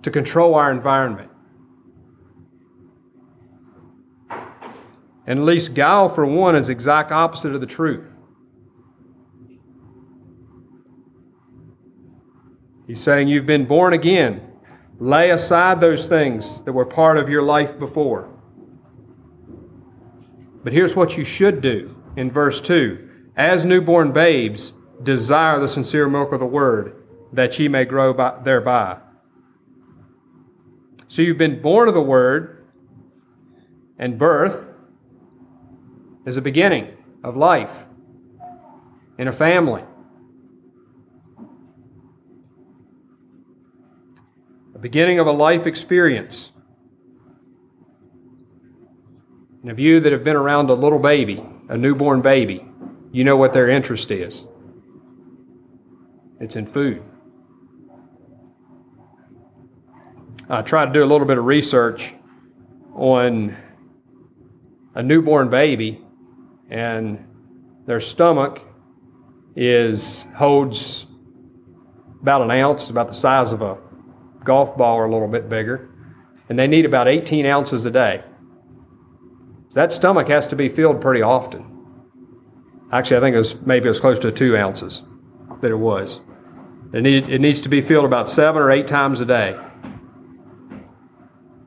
to 0.03 0.11
control 0.11 0.55
our 0.55 0.73
environment. 0.73 1.32
And 5.27 5.39
at 5.39 5.45
least 5.45 5.75
guile, 5.75 6.09
for 6.09 6.27
one, 6.27 6.57
is 6.57 6.69
exact 6.69 7.13
opposite 7.13 7.55
of 7.55 7.61
the 7.61 7.67
truth. 7.67 8.11
He's 12.87 13.01
saying 13.01 13.29
you've 13.29 13.47
been 13.47 13.65
born 13.65 13.93
again. 13.93 14.43
Lay 14.99 15.31
aside 15.31 15.81
those 15.81 16.07
things 16.07 16.63
that 16.65 16.73
were 16.73 16.85
part 16.85 17.17
of 17.19 17.29
your 17.29 17.43
life 17.43 17.79
before. 17.79 18.29
But 20.65 20.73
here's 20.73 20.95
what 20.95 21.17
you 21.17 21.25
should 21.25 21.61
do 21.61 21.95
in 22.17 22.31
verse 22.31 22.61
2 22.61 23.09
As 23.37 23.65
newborn 23.65 24.13
babes, 24.13 24.73
desire 25.03 25.59
the 25.59 25.69
sincere 25.69 26.09
milk 26.09 26.33
of 26.33 26.41
the 26.41 26.47
word, 26.47 27.03
that 27.33 27.59
ye 27.59 27.69
may 27.69 27.85
grow 27.85 28.13
by, 28.13 28.39
thereby. 28.43 28.99
So 31.09 31.23
you've 31.23 31.39
been 31.39 31.61
born 31.61 31.89
of 31.89 31.95
the 31.95 32.03
word, 32.03 32.65
and 33.99 34.19
birth 34.19 34.69
is 36.25 36.37
a 36.37 36.43
beginning 36.43 36.97
of 37.25 37.37
life 37.37 37.87
in 39.19 39.29
a 39.29 39.33
family. 39.33 39.83
A 44.75 44.79
beginning 44.79 45.19
of 45.19 45.27
a 45.27 45.33
life 45.33 45.67
experience. 45.67 46.51
And 49.63 49.71
of 49.71 49.79
you 49.79 50.01
that 50.01 50.13
have 50.13 50.25
been 50.25 50.37
around 50.37 50.71
a 50.71 50.75
little 50.75 50.99
baby, 50.99 51.45
a 51.69 51.77
newborn 51.77 52.21
baby, 52.21 52.67
you 53.13 53.25
know 53.25 53.37
what 53.37 53.53
their 53.53 53.69
interest 53.69 54.11
is. 54.11 54.45
It's 56.41 56.57
in 56.57 56.67
food. 56.67 57.03
I 60.49 60.63
tried 60.63 60.87
to 60.87 60.93
do 60.93 61.05
a 61.05 61.07
little 61.07 61.27
bit 61.27 61.39
of 61.39 61.45
research 61.45 62.15
on 62.95 63.57
a 64.95 65.03
newborn 65.03 65.49
baby, 65.49 66.05
and 66.73 67.23
their 67.87 68.01
stomach 68.01 68.63
is 69.55 70.25
holds 70.37 71.07
about 72.23 72.41
an 72.41 72.51
ounce, 72.51 72.89
about 72.89 73.09
the 73.09 73.15
size 73.15 73.53
of 73.53 73.61
a 73.61 73.77
golf 74.43 74.77
ball 74.77 74.97
or 74.97 75.05
a 75.05 75.13
little 75.13 75.29
bit 75.29 75.51
bigger, 75.51 75.91
and 76.49 76.59
they 76.59 76.67
need 76.67 76.87
about 76.87 77.09
18 77.09 77.45
ounces 77.45 77.85
a 77.85 77.91
day. 77.91 78.25
So 79.69 79.81
that 79.81 79.93
stomach 79.93 80.29
has 80.29 80.47
to 80.49 80.57
be 80.57 80.69
filled 80.69 81.03
pretty 81.03 81.21
often. 81.21 81.69
Actually, 82.91 83.19
I 83.19 83.21
think 83.21 83.35
it 83.35 83.39
was 83.39 83.61
maybe 83.67 83.87
it 83.87 83.91
was 83.91 84.01
close 84.01 84.19
to 84.21 84.33
two 84.33 84.57
ounces 84.57 85.03
that 85.61 85.71
it 85.71 85.77
was. 85.77 86.21
It, 86.95 87.03
need, 87.03 87.29
it 87.29 87.41
needs 87.41 87.61
to 87.63 87.69
be 87.69 87.83
filled 87.83 88.07
about 88.07 88.31
seven 88.31 88.63
or 88.63 88.71
eight 88.71 88.87
times 88.87 89.21
a 89.21 89.27
day 89.27 89.59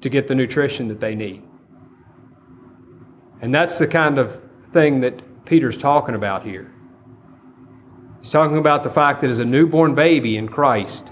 to 0.02 0.10
get 0.10 0.28
the 0.28 0.36
nutrition 0.36 0.88
that 0.88 1.00
they 1.00 1.14
need. 1.14 1.44
And 3.42 3.54
that's 3.54 3.78
the 3.78 3.88
kind 3.88 4.18
of 4.18 4.42
thing 4.76 5.00
that 5.00 5.46
Peter's 5.46 5.78
talking 5.78 6.16
about 6.16 6.46
here. 6.46 6.70
He's 8.20 8.30
talking 8.30 8.58
about 8.58 8.84
the 8.84 8.90
fact 8.90 9.22
that 9.22 9.30
as 9.30 9.40
a 9.40 9.46
newborn 9.46 9.96
baby 9.96 10.36
in 10.36 10.50
Christ, 10.50 11.08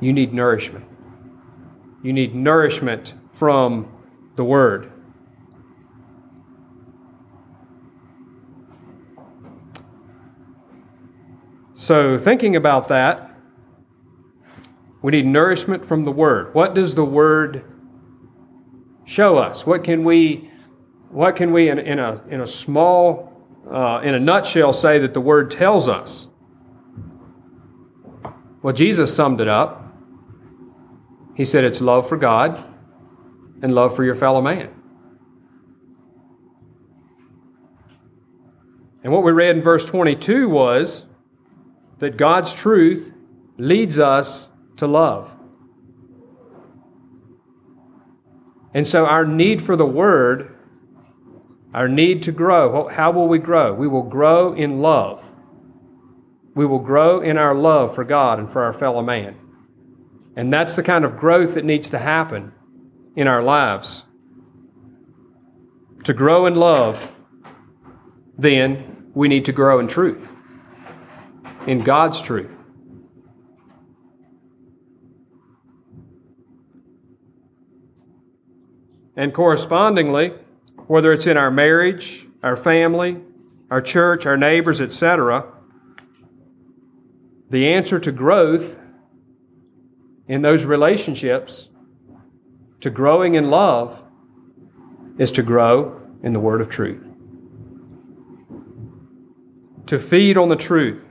you 0.00 0.10
need 0.10 0.32
nourishment. 0.32 0.86
You 2.02 2.14
need 2.14 2.34
nourishment 2.34 3.12
from 3.34 3.92
the 4.36 4.44
Word. 4.44 4.90
So, 11.74 12.16
thinking 12.16 12.56
about 12.56 12.88
that, 12.88 13.36
we 15.02 15.12
need 15.12 15.26
nourishment 15.26 15.84
from 15.84 16.04
the 16.04 16.12
Word. 16.12 16.54
What 16.54 16.72
does 16.72 16.94
the 16.94 17.04
Word 17.04 17.62
show 19.04 19.36
us? 19.36 19.66
What 19.66 19.84
can 19.84 20.02
we, 20.02 20.50
what 21.14 21.36
can 21.36 21.52
we 21.52 21.68
in, 21.68 21.78
in 21.78 22.00
a, 22.00 22.20
in 22.28 22.40
a 22.40 22.46
small, 22.46 23.32
uh, 23.70 24.00
in 24.02 24.14
a 24.14 24.18
nutshell, 24.18 24.72
say 24.72 24.98
that 24.98 25.14
the 25.14 25.20
Word 25.20 25.48
tells 25.48 25.88
us? 25.88 26.26
Well, 28.62 28.74
Jesus 28.74 29.14
summed 29.14 29.40
it 29.40 29.46
up. 29.46 29.94
He 31.36 31.44
said 31.44 31.62
it's 31.62 31.80
love 31.80 32.08
for 32.08 32.16
God 32.16 32.58
and 33.62 33.72
love 33.76 33.94
for 33.94 34.02
your 34.02 34.16
fellow 34.16 34.40
man. 34.40 34.70
And 39.04 39.12
what 39.12 39.22
we 39.22 39.30
read 39.30 39.54
in 39.54 39.62
verse 39.62 39.84
22 39.84 40.48
was 40.48 41.04
that 42.00 42.16
God's 42.16 42.52
truth 42.52 43.12
leads 43.56 44.00
us 44.00 44.48
to 44.78 44.88
love. 44.88 45.32
And 48.72 48.88
so, 48.88 49.06
our 49.06 49.24
need 49.24 49.62
for 49.62 49.76
the 49.76 49.86
Word, 49.86 50.53
our 51.74 51.88
need 51.88 52.22
to 52.22 52.32
grow, 52.32 52.88
how 52.88 53.10
will 53.10 53.26
we 53.26 53.38
grow? 53.38 53.74
We 53.74 53.88
will 53.88 54.04
grow 54.04 54.54
in 54.54 54.80
love. 54.80 55.32
We 56.54 56.64
will 56.64 56.78
grow 56.78 57.20
in 57.20 57.36
our 57.36 57.54
love 57.54 57.96
for 57.96 58.04
God 58.04 58.38
and 58.38 58.50
for 58.50 58.62
our 58.62 58.72
fellow 58.72 59.02
man. 59.02 59.36
And 60.36 60.52
that's 60.52 60.76
the 60.76 60.84
kind 60.84 61.04
of 61.04 61.16
growth 61.16 61.54
that 61.54 61.64
needs 61.64 61.90
to 61.90 61.98
happen 61.98 62.52
in 63.16 63.26
our 63.26 63.42
lives. 63.42 64.04
To 66.04 66.14
grow 66.14 66.46
in 66.46 66.54
love, 66.54 67.10
then 68.38 69.10
we 69.12 69.26
need 69.26 69.44
to 69.46 69.52
grow 69.52 69.80
in 69.80 69.88
truth 69.88 70.30
in 71.66 71.78
God's 71.80 72.20
truth. 72.20 72.56
And 79.16 79.32
correspondingly, 79.32 80.34
whether 80.86 81.12
it's 81.12 81.26
in 81.26 81.36
our 81.36 81.50
marriage, 81.50 82.26
our 82.42 82.56
family, 82.56 83.20
our 83.70 83.80
church, 83.80 84.26
our 84.26 84.36
neighbors, 84.36 84.80
etc., 84.80 85.50
the 87.50 87.72
answer 87.72 87.98
to 88.00 88.12
growth 88.12 88.78
in 90.26 90.42
those 90.42 90.64
relationships, 90.64 91.68
to 92.80 92.90
growing 92.90 93.34
in 93.34 93.50
love, 93.50 94.02
is 95.18 95.30
to 95.32 95.42
grow 95.42 96.00
in 96.22 96.32
the 96.32 96.40
Word 96.40 96.60
of 96.60 96.68
truth. 96.68 97.10
To 99.86 99.98
feed 99.98 100.36
on 100.36 100.48
the 100.48 100.56
truth 100.56 101.04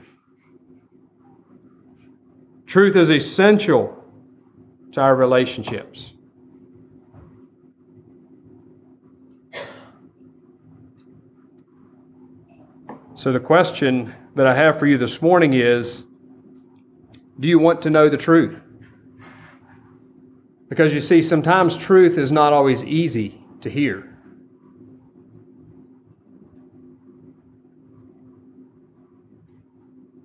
Truth 2.74 2.96
is 2.96 3.10
essential 3.10 4.04
to 4.92 5.00
our 5.00 5.14
relationships. 5.14 6.13
So, 13.24 13.32
the 13.32 13.40
question 13.40 14.14
that 14.34 14.46
I 14.46 14.54
have 14.54 14.78
for 14.78 14.84
you 14.84 14.98
this 14.98 15.22
morning 15.22 15.54
is 15.54 16.04
Do 17.40 17.48
you 17.48 17.58
want 17.58 17.80
to 17.80 17.88
know 17.88 18.10
the 18.10 18.18
truth? 18.18 18.62
Because 20.68 20.92
you 20.92 21.00
see, 21.00 21.22
sometimes 21.22 21.78
truth 21.78 22.18
is 22.18 22.30
not 22.30 22.52
always 22.52 22.84
easy 22.84 23.42
to 23.62 23.70
hear. 23.70 24.14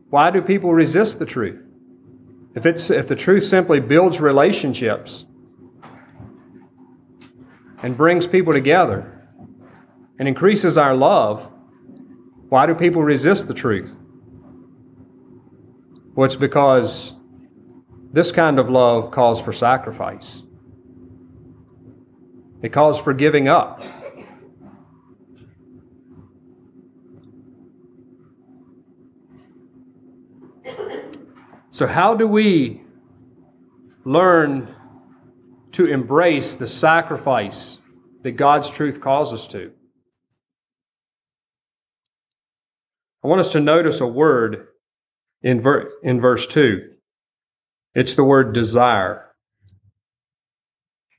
Why 0.10 0.30
do 0.30 0.42
people 0.42 0.74
resist 0.74 1.20
the 1.20 1.26
truth? 1.26 1.64
If, 2.54 2.66
it's, 2.66 2.90
if 2.90 3.08
the 3.08 3.16
truth 3.16 3.46
simply 3.46 3.80
builds 3.80 4.20
relationships 4.20 5.26
and 7.82 7.96
brings 7.96 8.28
people 8.28 8.52
together 8.52 9.26
and 10.20 10.28
increases 10.28 10.78
our 10.78 10.94
love, 10.94 11.50
why 12.50 12.66
do 12.66 12.74
people 12.74 13.04
resist 13.04 13.48
the 13.48 13.54
truth? 13.54 14.00
Well, 16.16 16.26
it's 16.26 16.36
because 16.36 17.14
this 18.12 18.32
kind 18.32 18.60
of 18.60 18.70
love 18.70 19.12
calls 19.12 19.40
for 19.40 19.54
sacrifice. 19.54 20.44
It 22.62 22.70
calls 22.70 23.00
for 23.00 23.14
giving 23.14 23.48
up. 23.48 23.82
So, 31.72 31.88
how 31.88 32.14
do 32.14 32.28
we 32.28 32.82
learn 34.04 34.76
to 35.72 35.86
embrace 35.86 36.56
the 36.56 36.68
sacrifice 36.68 37.78
that 38.24 38.32
God's 38.32 38.70
truth 38.70 39.00
calls 39.00 39.32
us 39.32 39.48
to? 39.48 39.72
I 43.24 43.28
want 43.28 43.42
us 43.42 43.52
to 43.52 43.60
notice 43.60 44.00
a 44.00 44.08
word 44.08 44.68
in, 45.42 45.62
ver- 45.62 45.92
in 46.04 46.22
verse 46.22 46.48
2. 46.48 46.90
It's 47.96 48.16
the 48.16 48.24
word 48.24 48.54
desire. 48.54 49.26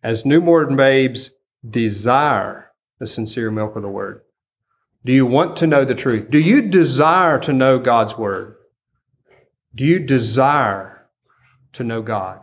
As 0.02 0.24
newborn 0.24 0.76
babes 0.76 1.30
desire 1.68 2.72
the 2.98 3.06
sincere 3.06 3.50
milk 3.50 3.76
of 3.76 3.82
the 3.82 3.88
word. 3.88 4.22
Do 5.04 5.12
you 5.12 5.26
want 5.26 5.56
to 5.58 5.66
know 5.66 5.84
the 5.84 5.94
truth? 5.94 6.30
Do 6.30 6.38
you 6.38 6.62
desire 6.62 7.38
to 7.40 7.52
know 7.52 7.78
God's 7.78 8.16
word? 8.16 8.56
Do 9.74 9.84
you 9.84 9.98
desire 9.98 11.08
to 11.72 11.84
know 11.84 12.02
God? 12.02 12.40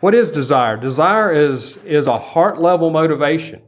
What 0.00 0.14
is 0.14 0.30
desire? 0.30 0.76
Desire 0.76 1.32
is, 1.32 1.84
is 1.84 2.06
a 2.06 2.18
heart 2.18 2.60
level 2.60 2.90
motivation. 2.90 3.62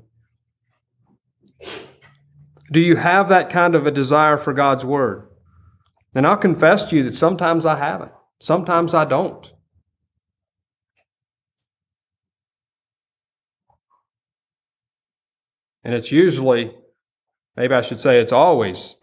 Do 2.70 2.80
you 2.80 2.96
have 2.96 3.28
that 3.28 3.50
kind 3.50 3.74
of 3.74 3.86
a 3.86 3.90
desire 3.90 4.36
for 4.36 4.52
God's 4.52 4.84
Word? 4.84 5.28
And 6.14 6.26
I'll 6.26 6.36
confess 6.36 6.84
to 6.90 6.96
you 6.96 7.02
that 7.04 7.14
sometimes 7.14 7.66
I 7.66 7.76
haven't, 7.76 8.12
sometimes 8.40 8.94
I 8.94 9.04
don't. 9.04 9.52
And 15.82 15.94
it's 15.94 16.12
usually, 16.12 16.72
maybe 17.56 17.74
I 17.74 17.80
should 17.80 18.00
say 18.00 18.20
it's 18.20 18.32
always, 18.32 18.96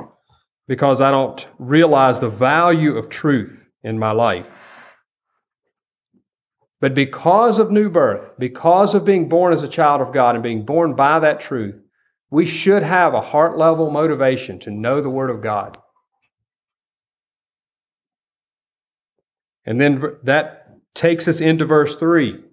because 0.67 1.01
I 1.01 1.11
don't 1.11 1.47
realize 1.57 2.19
the 2.19 2.29
value 2.29 2.97
of 2.97 3.09
truth 3.09 3.67
in 3.83 3.97
my 3.97 4.11
life. 4.11 4.47
But 6.79 6.93
because 6.93 7.57
of 7.57 7.71
new 7.71 7.89
birth, 7.89 8.35
because 8.37 8.93
of 8.93 9.03
being 9.03 9.27
born 9.27 9.53
as 9.53 9.63
a 9.63 9.67
child 9.67 10.01
of 10.01 10.13
God 10.13 10.35
and 10.35 10.43
being 10.43 10.65
born 10.65 10.95
by 10.95 11.19
that 11.19 11.39
truth, 11.39 11.86
we 12.29 12.45
should 12.45 12.83
have 12.83 13.13
a 13.13 13.21
heart 13.21 13.57
level 13.57 13.89
motivation 13.89 14.59
to 14.59 14.71
know 14.71 15.01
the 15.01 15.09
Word 15.09 15.29
of 15.29 15.41
God. 15.41 15.77
And 19.65 19.79
then 19.79 20.01
that 20.23 20.67
takes 20.93 21.27
us 21.27 21.41
into 21.41 21.65
verse 21.65 21.95
3. 21.95 22.43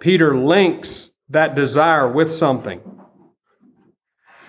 Peter 0.00 0.36
links 0.36 1.10
that 1.28 1.54
desire 1.54 2.10
with 2.10 2.30
something. 2.30 2.80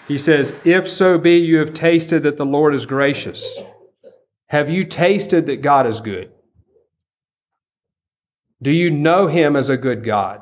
He 0.07 0.17
says, 0.17 0.53
If 0.63 0.87
so 0.87 1.17
be 1.17 1.37
you 1.37 1.57
have 1.57 1.73
tasted 1.73 2.23
that 2.23 2.37
the 2.37 2.45
Lord 2.45 2.73
is 2.73 2.85
gracious, 2.85 3.57
have 4.47 4.69
you 4.69 4.85
tasted 4.85 5.45
that 5.47 5.61
God 5.61 5.85
is 5.85 5.99
good? 5.99 6.31
Do 8.61 8.71
you 8.71 8.89
know 8.89 9.27
Him 9.27 9.55
as 9.55 9.69
a 9.69 9.77
good 9.77 10.03
God? 10.03 10.41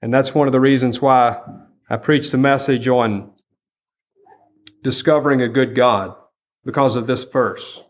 And 0.00 0.12
that's 0.12 0.34
one 0.34 0.46
of 0.48 0.52
the 0.52 0.60
reasons 0.60 1.00
why 1.00 1.40
I 1.92 1.98
preached 1.98 2.32
a 2.32 2.38
message 2.38 2.88
on 2.88 3.32
discovering 4.82 5.42
a 5.42 5.48
good 5.48 5.76
God, 5.76 6.16
because 6.64 6.96
of 6.96 7.06
this 7.06 7.24
verse. 7.24 7.84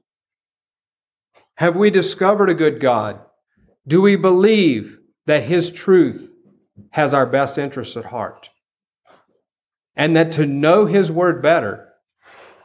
Have 1.58 1.76
we 1.76 1.88
discovered 1.88 2.50
a 2.50 2.54
good 2.54 2.80
God? 2.80 3.20
Do 3.86 4.02
we 4.02 4.16
believe 4.16 4.98
that 5.26 5.44
His 5.44 5.70
truth 5.70 6.32
has 6.90 7.14
our 7.14 7.26
best 7.26 7.58
interests 7.58 7.96
at 7.96 8.06
heart? 8.06 8.50
And 9.94 10.16
that 10.16 10.32
to 10.32 10.46
know 10.46 10.86
His 10.86 11.12
Word 11.12 11.40
better 11.40 11.92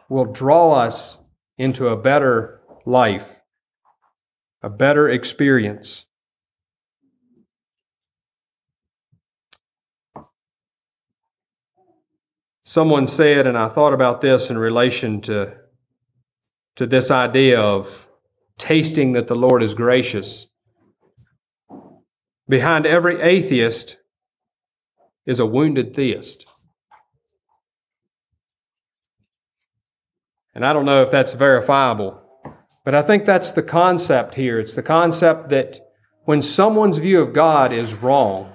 will 0.10 0.26
draw 0.26 0.72
us 0.72 1.20
into 1.56 1.88
a 1.88 1.98
better 1.98 2.62
life, 2.84 3.42
a 4.64 4.72
better 4.72 5.08
experience. 5.08 6.07
Someone 12.70 13.08
said, 13.08 13.48
and 13.48 13.58
I 13.58 13.70
thought 13.70 13.94
about 13.94 14.20
this 14.20 14.50
in 14.50 14.58
relation 14.58 15.22
to, 15.22 15.54
to 16.76 16.86
this 16.86 17.10
idea 17.10 17.58
of 17.58 18.10
tasting 18.58 19.14
that 19.14 19.28
the 19.28 19.38
Lord 19.38 19.64
is 19.64 19.74
gracious. 19.74 20.48
Behind 22.50 22.86
every 22.86 23.22
atheist 23.22 23.96
is 25.26 25.40
a 25.40 25.46
wounded 25.46 25.96
theist. 25.96 26.46
And 30.54 30.66
I 30.66 30.74
don't 30.74 30.84
know 30.84 31.04
if 31.04 31.10
that's 31.10 31.36
verifiable, 31.36 32.22
but 32.84 32.94
I 32.94 33.02
think 33.02 33.24
that's 33.24 33.52
the 33.52 33.64
concept 33.64 34.36
here. 34.36 34.60
It's 34.60 34.76
the 34.76 34.84
concept 34.84 35.48
that 35.52 35.80
when 36.26 36.42
someone's 36.42 36.98
view 36.98 37.22
of 37.22 37.32
God 37.32 37.72
is 37.72 37.94
wrong, 37.94 38.52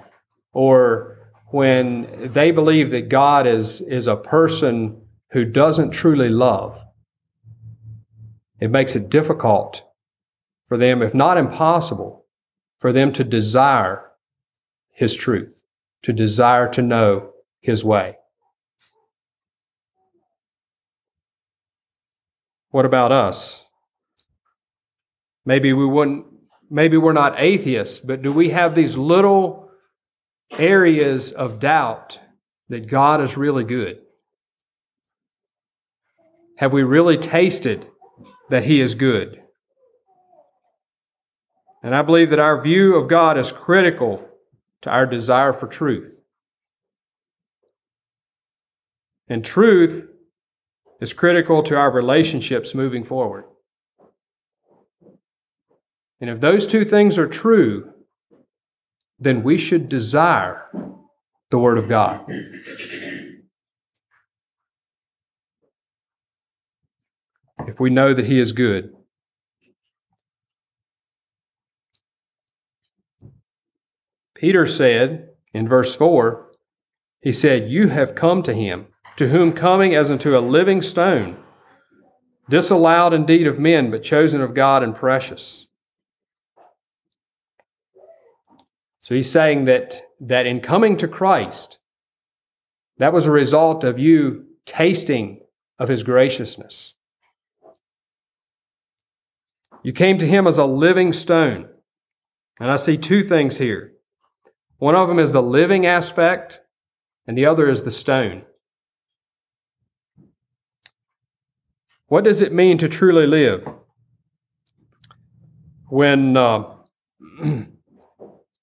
or 0.53 1.12
when 1.53 2.31
they 2.33 2.49
believe 2.49 2.89
that 2.89 3.09
God 3.09 3.45
is, 3.45 3.79
is 3.81 4.07
a 4.07 4.15
person 4.15 4.99
who 5.33 5.45
doesn't 5.45 5.91
truly 5.91 6.27
love, 6.27 6.83
it 8.59 8.71
makes 8.71 8.95
it 8.95 9.07
difficult 9.07 9.83
for 10.67 10.79
them, 10.79 11.03
if 11.03 11.13
not 11.13 11.37
impossible, 11.37 12.25
for 12.79 12.91
them 12.91 13.13
to 13.13 13.23
desire 13.23 14.13
His 14.89 15.15
truth, 15.15 15.61
to 16.01 16.11
desire 16.11 16.67
to 16.69 16.81
know 16.81 17.33
His 17.61 17.85
way. 17.85 18.17
What 22.71 22.85
about 22.85 23.11
us? 23.11 23.61
Maybe 25.45 25.71
we 25.71 25.85
wouldn't, 25.85 26.25
maybe 26.67 26.97
we're 26.97 27.13
not 27.13 27.35
atheists, 27.37 27.99
but 27.99 28.23
do 28.23 28.33
we 28.33 28.49
have 28.49 28.73
these 28.73 28.97
little 28.97 29.62
areas 30.51 31.31
of 31.31 31.59
doubt 31.59 32.19
that 32.69 32.87
God 32.87 33.21
is 33.21 33.37
really 33.37 33.63
good? 33.63 33.99
Have 36.57 36.73
we 36.73 36.83
really 36.83 37.17
tasted 37.17 37.87
that 38.49 38.63
He 38.63 38.79
is 38.79 38.95
good? 38.95 39.41
And 41.81 41.93
I 41.93 42.01
believe 42.01 42.29
that 42.29 42.39
our 42.39 42.61
view 42.61 42.95
of 42.95 43.09
God 43.09 43.37
is 43.37 43.51
critical 43.51 44.27
to 44.83 44.89
our 44.89 45.05
desire 45.05 45.51
for 45.53 45.67
truth. 45.67 46.21
And 49.27 49.43
truth 49.43 50.07
is 51.01 51.13
critical 51.13 51.63
to 51.63 51.75
our 51.75 51.91
relationships 51.91 52.73
moving 52.73 53.03
forward. 53.03 53.45
And 56.21 56.29
if 56.29 56.39
those 56.39 56.65
two 56.65 56.85
things 56.85 57.17
are 57.17 57.27
true, 57.27 57.92
then 59.23 59.43
we 59.43 59.57
should 59.57 59.89
desire 59.89 60.69
the 61.49 61.59
Word 61.59 61.77
of 61.77 61.87
God. 61.87 62.25
If 67.67 67.79
we 67.79 67.89
know 67.89 68.13
that 68.13 68.25
He 68.25 68.39
is 68.39 68.51
good. 68.51 68.93
Peter 74.35 74.65
said 74.65 75.29
in 75.53 75.67
verse 75.67 75.95
4, 75.95 76.51
he 77.21 77.31
said, 77.31 77.71
You 77.71 77.87
have 77.87 78.13
come 78.13 78.43
to 78.43 78.53
him, 78.53 78.87
to 79.15 79.29
whom 79.29 79.53
coming 79.53 79.95
as 79.95 80.11
unto 80.11 80.37
a 80.37 80.39
living 80.39 80.81
stone, 80.81 81.37
disallowed 82.49 83.13
indeed 83.13 83.47
of 83.47 83.57
men, 83.57 83.89
but 83.89 84.03
chosen 84.03 84.41
of 84.41 84.53
God 84.53 84.83
and 84.83 84.93
precious. 84.93 85.67
So 89.03 89.13
he's 89.13 89.29
saying 89.29 89.65
that, 89.65 90.01
that 90.21 90.45
in 90.45 90.61
coming 90.61 90.95
to 90.97 91.09
Christ, 91.09 91.77
that 92.99 93.11
was 93.11 93.27
a 93.27 93.31
result 93.31 93.83
of 93.83 93.99
you 93.99 94.45
tasting 94.65 95.41
of 95.77 95.89
his 95.89 96.03
graciousness. 96.03 96.93
You 99.83 99.91
came 99.91 100.17
to 100.19 100.25
him 100.25 100.47
as 100.47 100.57
a 100.57 100.65
living 100.65 101.11
stone. 101.11 101.67
And 102.61 102.71
I 102.71 102.77
see 102.77 102.97
two 102.97 103.27
things 103.27 103.57
here. 103.57 103.91
One 104.77 104.95
of 104.95 105.09
them 105.09 105.19
is 105.19 105.33
the 105.33 105.43
living 105.43 105.85
aspect, 105.85 106.61
and 107.27 107.37
the 107.37 107.45
other 107.45 107.67
is 107.67 107.83
the 107.83 107.91
stone. 107.91 108.43
What 112.07 112.23
does 112.23 112.41
it 112.41 112.53
mean 112.53 112.77
to 112.77 112.87
truly 112.87 113.27
live? 113.27 113.67
When, 115.89 116.37
uh, 116.37 116.69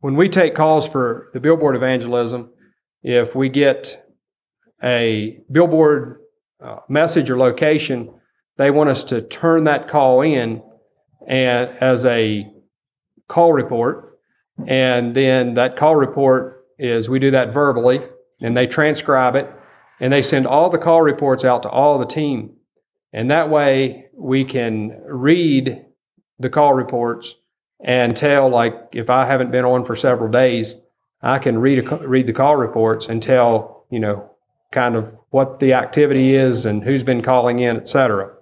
when 0.01 0.17
we 0.17 0.29
take 0.29 0.55
calls 0.55 0.89
for 0.89 1.31
the 1.33 1.41
billboard 1.41 1.77
evangelism, 1.77 2.51
if 3.03 3.35
we 3.35 3.49
get 3.49 4.07
a 4.83 5.41
billboard 5.51 6.21
uh, 6.61 6.79
message 6.89 7.31
or 7.31 7.39
location, 7.39 8.13
they 8.57 8.71
want 8.71 8.91
us 8.91 9.05
to 9.05 9.23
turn 9.23 9.65
that 9.65 9.89
call 9.89 10.21
in 10.21 10.63
and 11.27 11.71
as 11.81 12.05
a 12.05 12.47
call 13.29 13.53
report 13.53 14.11
and 14.67 15.15
then 15.15 15.55
that 15.55 15.77
call 15.77 15.97
report 15.97 16.67
is 16.79 17.09
we 17.09 17.19
do 17.19 17.31
that 17.31 17.53
verbally 17.53 18.01
and 18.41 18.57
they 18.57 18.67
transcribe 18.67 19.37
it 19.37 19.51
and 20.01 20.13
they 20.13 20.23
send 20.23 20.47
all 20.47 20.71
the 20.71 20.79
call 20.79 21.03
reports 21.03 21.45
out 21.45 21.63
to 21.63 21.69
all 21.69 21.99
the 21.99 22.07
team. 22.07 22.57
And 23.13 23.31
that 23.31 23.51
way 23.51 24.07
we 24.15 24.45
can 24.45 25.01
read 25.07 25.85
the 26.39 26.51
call 26.51 26.75
reports 26.75 27.35
and 27.83 28.17
tell, 28.17 28.49
like, 28.49 28.89
if 28.93 29.09
I 29.09 29.25
haven't 29.25 29.51
been 29.51 29.65
on 29.65 29.85
for 29.85 29.97
several 29.97 30.31
days, 30.31 30.75
I 31.23 31.39
can 31.39 31.59
read 31.59 31.79
a, 31.87 31.97
read 32.09 32.27
the 32.27 32.33
call 32.33 32.57
reports 32.57 33.09
and 33.09 33.23
tell, 33.23 33.87
you 33.91 33.99
know, 33.99 34.31
kind 34.71 34.97
of 34.97 35.19
what 35.31 35.61
the 35.61 35.73
activity 35.73 36.35
is 36.35 36.67
and 36.67 36.85
who's 36.85 37.03
been 37.03 37.23
calling 37.23 37.59
in, 37.59 37.77
et 37.77 37.89
cetera. 37.89 38.35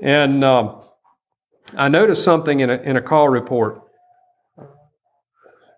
And 0.00 0.42
um, 0.42 0.82
I 1.76 1.88
noticed 1.88 2.24
something 2.24 2.60
in 2.60 2.70
a, 2.70 2.76
in 2.78 2.96
a 2.96 3.02
call 3.02 3.28
report 3.28 3.82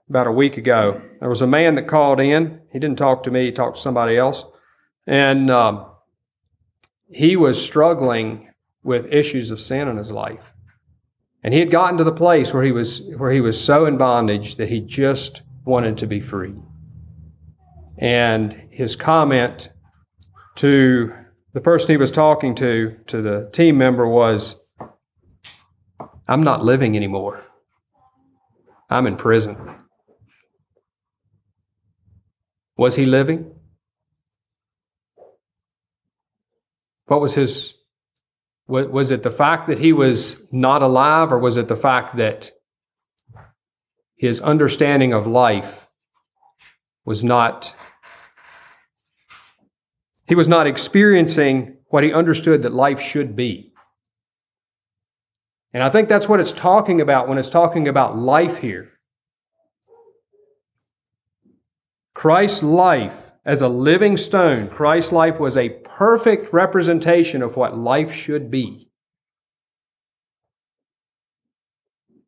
about 0.09 0.27
a 0.27 0.33
week 0.33 0.57
ago. 0.57 1.03
There 1.21 1.29
was 1.29 1.43
a 1.43 1.47
man 1.47 1.75
that 1.75 1.87
called 1.87 2.21
in. 2.21 2.61
He 2.73 2.79
didn't 2.79 2.99
talk 2.99 3.23
to 3.25 3.31
me, 3.31 3.45
he 3.45 3.53
talked 3.53 3.77
to 3.77 3.83
somebody 3.83 4.17
else. 4.17 4.45
And 5.07 5.51
um, 5.51 5.87
he 7.11 7.37
was 7.37 7.63
struggling 7.63 8.49
with 8.83 9.13
issues 9.13 9.51
of 9.51 9.61
sin 9.61 9.89
in 9.89 9.99
his 9.99 10.11
life. 10.11 10.54
And 11.45 11.53
he 11.53 11.61
had 11.61 11.71
gotten 11.71 11.99
to 11.99 12.05
the 12.05 12.13
place 12.13 12.55
where 12.55 12.63
he 12.63 12.73
was 12.73 13.03
where 13.19 13.31
he 13.31 13.43
was 13.43 13.63
so 13.63 13.85
in 13.85 13.99
bondage 13.99 14.57
that 14.57 14.71
he 14.71 14.81
just 14.81 15.43
wanted 15.67 15.99
to 15.99 16.07
be 16.07 16.19
free. 16.19 16.55
And 17.99 18.69
his 18.71 18.97
comment 18.97 19.71
to 20.57 21.13
the 21.53 21.61
person 21.61 21.91
he 21.91 21.97
was 21.99 22.11
talking 22.11 22.55
to, 22.57 22.97
to 23.09 23.23
the 23.23 23.51
team 23.53 23.77
member, 23.77 24.09
was 24.09 24.65
I'm 26.27 26.43
not 26.43 26.65
living 26.65 26.97
anymore. 26.97 27.45
I'm 28.89 29.07
in 29.07 29.17
prison. 29.17 29.57
Was 32.77 32.97
he 32.97 33.05
living? 33.05 33.53
What 37.07 37.21
was 37.21 37.35
his 37.35 37.74
was 38.67 39.11
it 39.11 39.23
the 39.23 39.31
fact 39.31 39.69
that 39.69 39.79
he 39.79 39.93
was 39.93 40.43
not 40.51 40.83
alive, 40.83 41.33
or 41.33 41.39
was 41.39 41.57
it 41.57 41.69
the 41.69 41.77
fact 41.77 42.17
that 42.17 42.51
his 44.17 44.41
understanding 44.41 45.13
of 45.13 45.27
life 45.27 45.89
was 47.05 47.23
not, 47.23 47.75
he 50.27 50.35
was 50.35 50.49
not 50.49 50.67
experiencing 50.67 51.77
what 51.89 52.05
he 52.05 52.13
understood 52.13 52.63
that 52.63 52.73
life 52.73 53.01
should 53.01 53.37
be? 53.37 53.73
And 55.75 55.83
I 55.83 55.91
think 55.91 56.09
that's 56.09 56.29
what 56.29 56.41
it's 56.41 56.53
talking 56.53 57.01
about 57.01 57.29
when 57.29 57.37
it's 57.37 57.51
talking 57.51 57.89
about 57.89 58.17
life 58.17 58.59
here. 58.59 58.93
Christ's 62.15 62.63
life 62.63 63.24
as 63.45 63.61
a 63.61 63.69
living 63.69 64.17
stone, 64.17 64.69
Christ's 64.69 65.13
life 65.13 65.39
was 65.39 65.57
a 65.57 65.69
perfect 65.69 66.53
representation 66.53 67.43
of 67.43 67.57
what 67.57 67.77
life 67.77 68.13
should 68.13 68.51
be. 68.51 68.89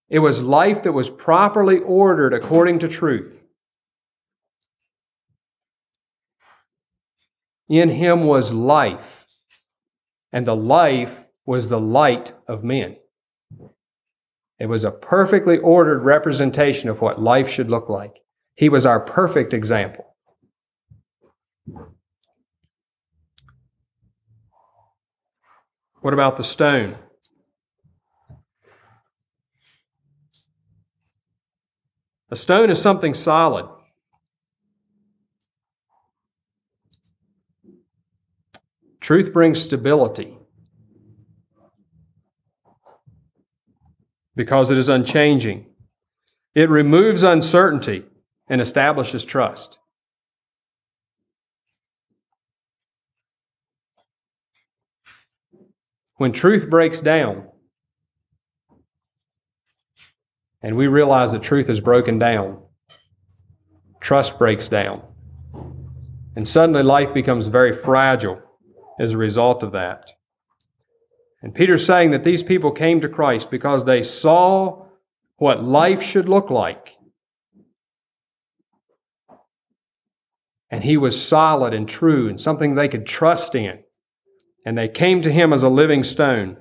It 0.08 0.18
was 0.18 0.42
life 0.42 0.82
that 0.82 0.92
was 0.92 1.10
properly 1.10 1.78
ordered 1.78 2.34
according 2.34 2.80
to 2.80 2.88
truth. 2.88 3.44
In 7.68 7.88
him 7.88 8.24
was 8.24 8.52
life, 8.52 9.26
and 10.32 10.46
the 10.46 10.54
life 10.54 11.24
was 11.44 11.68
the 11.68 11.80
light 11.80 12.32
of 12.46 12.62
men. 12.62 12.96
It 14.58 14.66
was 14.66 14.84
a 14.84 14.90
perfectly 14.90 15.58
ordered 15.58 16.04
representation 16.04 16.88
of 16.88 17.00
what 17.00 17.20
life 17.20 17.48
should 17.48 17.68
look 17.68 17.88
like. 17.88 18.20
He 18.54 18.68
was 18.68 18.86
our 18.86 19.00
perfect 19.00 19.52
example. 19.52 20.15
What 26.00 26.14
about 26.14 26.36
the 26.36 26.44
stone? 26.44 26.96
A 32.30 32.36
stone 32.36 32.70
is 32.70 32.80
something 32.80 33.14
solid. 33.14 33.68
Truth 39.00 39.32
brings 39.32 39.60
stability 39.60 40.36
because 44.34 44.70
it 44.70 44.78
is 44.78 44.88
unchanging. 44.88 45.66
It 46.54 46.68
removes 46.68 47.22
uncertainty 47.22 48.04
and 48.48 48.60
establishes 48.60 49.24
trust. 49.24 49.78
When 56.16 56.32
truth 56.32 56.70
breaks 56.70 57.00
down, 57.00 57.48
and 60.62 60.76
we 60.76 60.86
realize 60.86 61.32
that 61.32 61.42
truth 61.42 61.68
is 61.68 61.80
broken 61.80 62.18
down, 62.18 62.62
trust 64.00 64.38
breaks 64.38 64.66
down. 64.66 65.02
And 66.34 66.48
suddenly 66.48 66.82
life 66.82 67.12
becomes 67.12 67.48
very 67.48 67.74
fragile 67.74 68.42
as 68.98 69.12
a 69.12 69.18
result 69.18 69.62
of 69.62 69.72
that. 69.72 70.10
And 71.42 71.54
Peter's 71.54 71.84
saying 71.84 72.12
that 72.12 72.24
these 72.24 72.42
people 72.42 72.72
came 72.72 73.00
to 73.02 73.08
Christ 73.08 73.50
because 73.50 73.84
they 73.84 74.02
saw 74.02 74.86
what 75.36 75.62
life 75.62 76.02
should 76.02 76.28
look 76.28 76.48
like. 76.48 76.96
And 80.70 80.82
he 80.82 80.96
was 80.96 81.20
solid 81.20 81.74
and 81.74 81.86
true 81.86 82.28
and 82.28 82.40
something 82.40 82.74
they 82.74 82.88
could 82.88 83.06
trust 83.06 83.54
in 83.54 83.80
and 84.66 84.76
they 84.76 84.88
came 84.88 85.22
to 85.22 85.30
him 85.30 85.52
as 85.52 85.62
a 85.62 85.68
living 85.68 86.02
stone. 86.02 86.56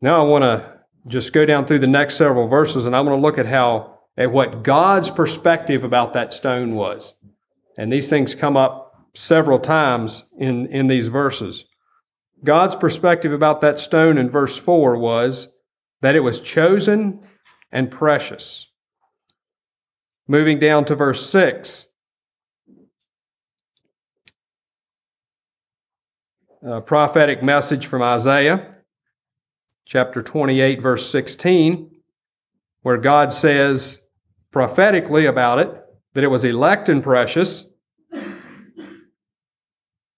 Now 0.00 0.24
I 0.24 0.28
want 0.28 0.42
to 0.42 0.80
just 1.08 1.32
go 1.32 1.44
down 1.44 1.66
through 1.66 1.80
the 1.80 1.86
next 1.88 2.16
several 2.16 2.46
verses 2.46 2.86
and 2.86 2.94
I 2.94 3.00
want 3.00 3.18
to 3.18 3.20
look 3.20 3.36
at 3.36 3.46
how 3.46 3.98
at 4.16 4.30
what 4.30 4.62
God's 4.62 5.10
perspective 5.10 5.82
about 5.82 6.12
that 6.12 6.32
stone 6.32 6.74
was. 6.74 7.14
And 7.76 7.92
these 7.92 8.08
things 8.08 8.34
come 8.34 8.56
up 8.56 9.08
several 9.14 9.58
times 9.58 10.28
in, 10.38 10.66
in 10.66 10.86
these 10.86 11.08
verses. 11.08 11.64
God's 12.44 12.76
perspective 12.76 13.32
about 13.32 13.60
that 13.62 13.80
stone 13.80 14.16
in 14.16 14.30
verse 14.30 14.56
4 14.56 14.96
was 14.96 15.48
that 16.02 16.14
it 16.14 16.20
was 16.20 16.40
chosen 16.40 17.20
and 17.72 17.90
precious. 17.90 18.68
Moving 20.28 20.58
down 20.58 20.84
to 20.86 20.94
verse 20.94 21.28
6, 21.28 21.86
a 26.62 26.80
prophetic 26.80 27.42
message 27.42 27.86
from 27.86 28.02
Isaiah, 28.02 28.74
chapter 29.86 30.22
28, 30.22 30.82
verse 30.82 31.10
16, 31.10 31.90
where 32.82 32.98
God 32.98 33.32
says 33.32 34.02
prophetically 34.50 35.26
about 35.26 35.58
it 35.58 35.70
that 36.14 36.24
it 36.24 36.28
was 36.28 36.44
elect 36.44 36.88
and 36.88 37.02
precious. 37.02 37.66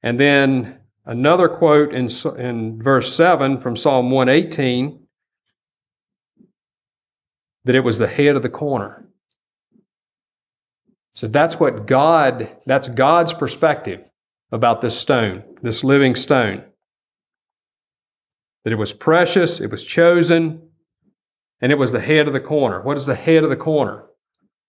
And 0.02 0.18
then 0.18 0.80
another 1.04 1.48
quote 1.48 1.94
in, 1.94 2.08
in 2.38 2.82
verse 2.82 3.14
7 3.14 3.60
from 3.60 3.76
Psalm 3.76 4.10
118 4.10 4.98
that 7.64 7.76
it 7.76 7.84
was 7.84 7.98
the 7.98 8.08
head 8.08 8.34
of 8.34 8.42
the 8.42 8.48
corner. 8.48 9.06
So 11.14 11.28
that's 11.28 11.60
what 11.60 11.86
God, 11.86 12.48
that's 12.66 12.88
God's 12.88 13.32
perspective 13.32 14.10
about 14.50 14.80
this 14.80 14.98
stone, 14.98 15.44
this 15.62 15.82
living 15.82 16.14
stone. 16.14 16.64
That 18.64 18.72
it 18.72 18.78
was 18.78 18.92
precious, 18.92 19.60
it 19.60 19.70
was 19.70 19.84
chosen, 19.84 20.68
and 21.60 21.72
it 21.72 21.78
was 21.78 21.92
the 21.92 22.00
head 22.00 22.26
of 22.26 22.32
the 22.32 22.40
corner. 22.40 22.82
What 22.82 22.96
is 22.96 23.06
the 23.06 23.14
head 23.14 23.44
of 23.44 23.50
the 23.50 23.56
corner? 23.56 24.04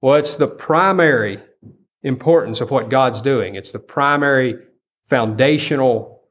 Well, 0.01 0.15
it's 0.15 0.35
the 0.35 0.47
primary 0.47 1.39
importance 2.03 2.61
of 2.61 2.71
what 2.71 2.89
God's 2.89 3.21
doing. 3.21 3.55
It's 3.55 3.71
the 3.71 3.79
primary 3.79 4.57
foundational 5.09 6.21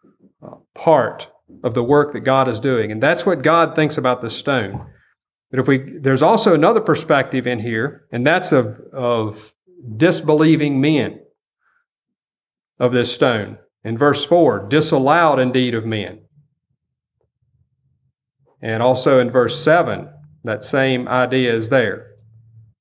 uh, 0.43 0.57
part 0.75 1.29
of 1.63 1.75
the 1.75 1.83
work 1.83 2.13
that 2.13 2.21
God 2.21 2.49
is 2.49 2.61
doing. 2.61 2.91
And 2.93 3.03
that's 3.03 3.27
what 3.27 3.43
God 3.43 3.75
thinks 3.75 3.99
about 3.99 4.23
the 4.23 4.31
stone. 4.31 4.87
But 5.51 5.61
if 5.61 5.69
we 5.69 5.99
there's 6.01 6.23
also 6.23 6.55
another 6.55 6.81
perspective 6.81 7.47
in 7.47 7.61
here, 7.61 8.07
and 8.11 8.25
that's 8.25 8.53
of, 8.53 8.81
of 8.93 9.55
disbelieving 9.97 10.81
men 10.81 11.21
of 12.79 12.93
this 12.93 13.15
stone. 13.15 13.59
In 13.85 13.99
verse 13.99 14.25
4, 14.25 14.69
disallowed 14.69 15.39
indeed 15.39 15.75
of 15.75 15.85
men. 15.85 16.21
And 18.61 18.83
also 18.83 19.19
in 19.19 19.31
verse 19.31 19.63
7, 19.63 20.09
that 20.45 20.63
same 20.63 21.09
idea 21.09 21.55
is 21.55 21.69
there. 21.69 22.13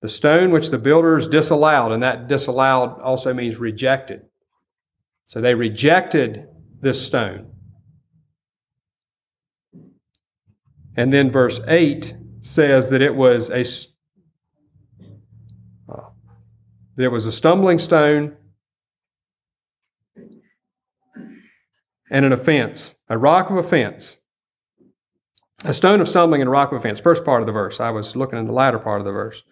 The 0.01 0.07
stone 0.07 0.51
which 0.51 0.69
the 0.69 0.77
builders 0.77 1.27
disallowed, 1.27 1.91
and 1.91 2.01
that 2.03 2.27
disallowed 2.27 2.99
also 3.01 3.33
means 3.33 3.57
rejected. 3.57 4.21
So 5.27 5.41
they 5.41 5.55
rejected 5.55 6.47
this 6.81 7.03
stone. 7.03 7.51
And 10.95 11.13
then 11.13 11.31
verse 11.31 11.59
8 11.67 12.15
says 12.41 12.89
that 12.89 13.01
it 13.01 13.15
was 13.15 13.49
a 13.49 13.61
uh, 15.91 16.09
there 16.95 17.11
was 17.11 17.25
a 17.25 17.31
stumbling 17.31 17.79
stone 17.79 18.35
and 22.11 22.25
an 22.25 22.33
offense, 22.33 22.93
a 23.09 23.17
rock 23.17 23.49
of 23.49 23.55
offense. 23.55 24.17
A 25.63 25.73
stone 25.73 26.01
of 26.01 26.07
stumbling 26.07 26.41
and 26.41 26.47
a 26.47 26.51
rock 26.51 26.71
of 26.71 26.79
offense. 26.79 26.99
First 26.99 27.23
part 27.23 27.41
of 27.41 27.47
the 27.47 27.53
verse. 27.53 27.79
I 27.79 27.91
was 27.91 28.15
looking 28.15 28.37
in 28.37 28.45
the 28.45 28.51
latter 28.51 28.79
part 28.79 28.99
of 28.99 29.05
the 29.05 29.11
verse. 29.11 29.43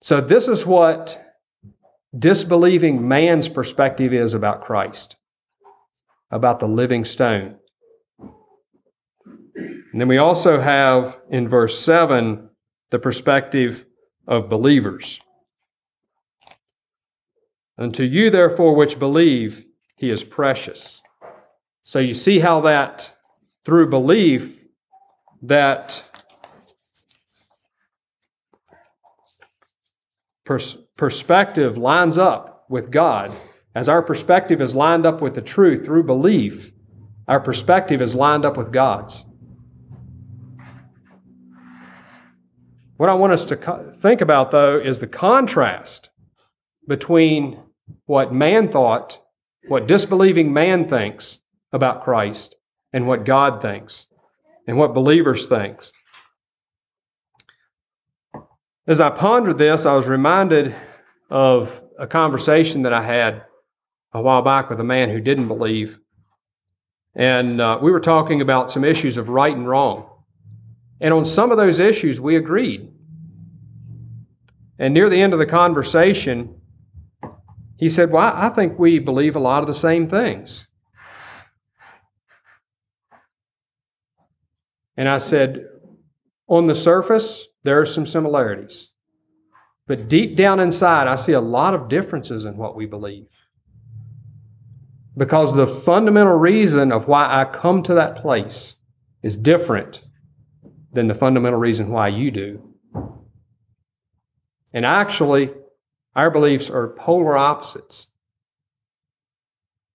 So, 0.00 0.20
this 0.20 0.48
is 0.48 0.64
what 0.66 1.20
disbelieving 2.16 3.08
man's 3.08 3.48
perspective 3.48 4.12
is 4.12 4.34
about 4.34 4.62
Christ, 4.62 5.16
about 6.30 6.60
the 6.60 6.68
living 6.68 7.04
stone. 7.04 7.56
And 9.56 10.00
then 10.00 10.08
we 10.08 10.18
also 10.18 10.60
have 10.60 11.18
in 11.30 11.48
verse 11.48 11.78
7 11.78 12.50
the 12.90 12.98
perspective 12.98 13.86
of 14.28 14.50
believers. 14.50 15.20
Unto 17.78 18.04
you, 18.04 18.30
therefore, 18.30 18.74
which 18.74 18.98
believe, 18.98 19.64
he 19.96 20.10
is 20.10 20.24
precious. 20.24 21.00
So 21.84 21.98
you 21.98 22.14
see 22.14 22.40
how 22.40 22.60
that, 22.62 23.12
through 23.64 23.90
belief, 23.90 24.60
that 25.42 26.02
pers- 30.44 30.78
perspective 30.96 31.76
lines 31.76 32.16
up 32.18 32.64
with 32.68 32.90
God, 32.90 33.32
as 33.74 33.88
our 33.88 34.02
perspective 34.02 34.60
is 34.60 34.74
lined 34.74 35.04
up 35.04 35.20
with 35.20 35.34
the 35.34 35.42
truth 35.42 35.84
through 35.84 36.04
belief, 36.04 36.72
our 37.26 37.40
perspective 37.40 38.00
is 38.00 38.14
lined 38.14 38.44
up 38.44 38.56
with 38.56 38.72
God's. 38.72 39.24
What 42.96 43.08
I 43.08 43.14
want 43.14 43.32
us 43.32 43.44
to 43.46 43.56
co- 43.56 43.92
think 44.00 44.20
about, 44.20 44.50
though, 44.50 44.78
is 44.78 45.00
the 45.00 45.06
contrast 45.06 46.10
between 46.86 47.58
what 48.06 48.32
man 48.32 48.68
thought, 48.68 49.18
what 49.68 49.86
disbelieving 49.86 50.52
man 50.52 50.88
thinks 50.88 51.38
about 51.72 52.04
Christ, 52.04 52.54
and 52.92 53.08
what 53.08 53.24
God 53.24 53.60
thinks, 53.60 54.06
and 54.66 54.76
what 54.76 54.94
believers 54.94 55.46
thinks. 55.46 55.92
As 58.86 59.00
I 59.00 59.10
pondered 59.10 59.58
this, 59.58 59.86
I 59.86 59.94
was 59.94 60.06
reminded 60.06 60.74
of 61.30 61.82
a 61.98 62.06
conversation 62.06 62.82
that 62.82 62.92
I 62.92 63.02
had 63.02 63.44
a 64.12 64.20
while 64.20 64.42
back 64.42 64.70
with 64.70 64.78
a 64.78 64.84
man 64.84 65.10
who 65.10 65.20
didn't 65.20 65.48
believe. 65.48 65.98
And 67.16 67.60
uh, 67.60 67.78
we 67.82 67.90
were 67.90 68.00
talking 68.00 68.40
about 68.40 68.70
some 68.70 68.84
issues 68.84 69.16
of 69.16 69.28
right 69.28 69.54
and 69.54 69.68
wrong. 69.68 70.08
And 71.00 71.12
on 71.12 71.24
some 71.24 71.50
of 71.50 71.56
those 71.56 71.80
issues, 71.80 72.20
we 72.20 72.36
agreed. 72.36 72.92
And 74.78 74.94
near 74.94 75.08
the 75.08 75.20
end 75.20 75.32
of 75.32 75.38
the 75.38 75.46
conversation, 75.46 76.60
he 77.76 77.88
said, 77.88 78.10
Well, 78.10 78.32
I 78.34 78.48
think 78.48 78.78
we 78.78 78.98
believe 78.98 79.36
a 79.36 79.40
lot 79.40 79.62
of 79.62 79.66
the 79.66 79.74
same 79.74 80.08
things. 80.08 80.66
And 84.96 85.08
I 85.08 85.18
said, 85.18 85.66
On 86.48 86.66
the 86.66 86.74
surface, 86.74 87.46
there 87.64 87.80
are 87.80 87.86
some 87.86 88.06
similarities. 88.06 88.90
But 89.86 90.08
deep 90.08 90.36
down 90.36 90.60
inside, 90.60 91.08
I 91.08 91.16
see 91.16 91.32
a 91.32 91.40
lot 91.40 91.74
of 91.74 91.88
differences 91.88 92.44
in 92.44 92.56
what 92.56 92.76
we 92.76 92.86
believe. 92.86 93.28
Because 95.16 95.54
the 95.54 95.66
fundamental 95.66 96.36
reason 96.36 96.90
of 96.90 97.06
why 97.06 97.28
I 97.28 97.44
come 97.44 97.82
to 97.84 97.94
that 97.94 98.16
place 98.16 98.74
is 99.22 99.36
different 99.36 100.00
than 100.92 101.08
the 101.08 101.14
fundamental 101.14 101.58
reason 101.58 101.90
why 101.90 102.08
you 102.08 102.30
do. 102.30 102.74
And 104.72 104.84
actually, 104.84 105.52
our 106.16 106.30
beliefs 106.30 106.70
are 106.70 106.88
polar 106.88 107.36
opposites. 107.36 108.06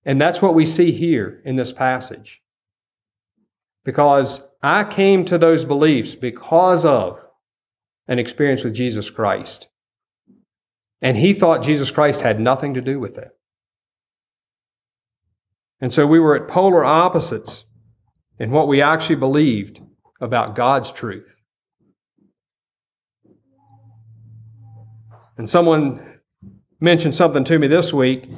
And 0.06 0.20
that's 0.20 0.42
what 0.42 0.56
we 0.56 0.66
see 0.66 0.92
here 0.92 1.42
in 1.46 1.56
this 1.56 1.72
passage. 1.72 2.42
Because 3.86 4.48
I 4.62 4.84
came 4.84 5.26
to 5.26 5.38
those 5.38 5.66
beliefs 5.66 6.16
because 6.16 6.84
of 6.84 7.20
an 8.08 8.20
experience 8.20 8.64
with 8.64 8.74
Jesus 8.74 9.10
Christ. 9.10 9.68
And 11.02 11.18
he 11.18 11.34
thought 11.34 11.64
Jesus 11.64 11.92
Christ 11.92 12.22
had 12.22 12.40
nothing 12.40 12.74
to 12.74 12.82
do 12.82 13.00
with 13.00 13.18
it. 13.18 13.30
And 15.80 15.94
so 15.94 16.06
we 16.06 16.20
were 16.20 16.36
at 16.36 16.50
polar 16.50 16.84
opposites 16.84 17.66
in 18.38 18.52
what 18.52 18.68
we 18.68 18.82
actually 18.82 19.16
believed 19.16 19.80
about 20.20 20.56
God's 20.56 20.92
truth. 20.92 21.42
And 25.38 25.50
someone 25.50 26.09
mentioned 26.80 27.16
something 27.16 27.44
to 27.46 27.60
me 27.60 27.68
this 27.68 27.94
week, 27.94 28.30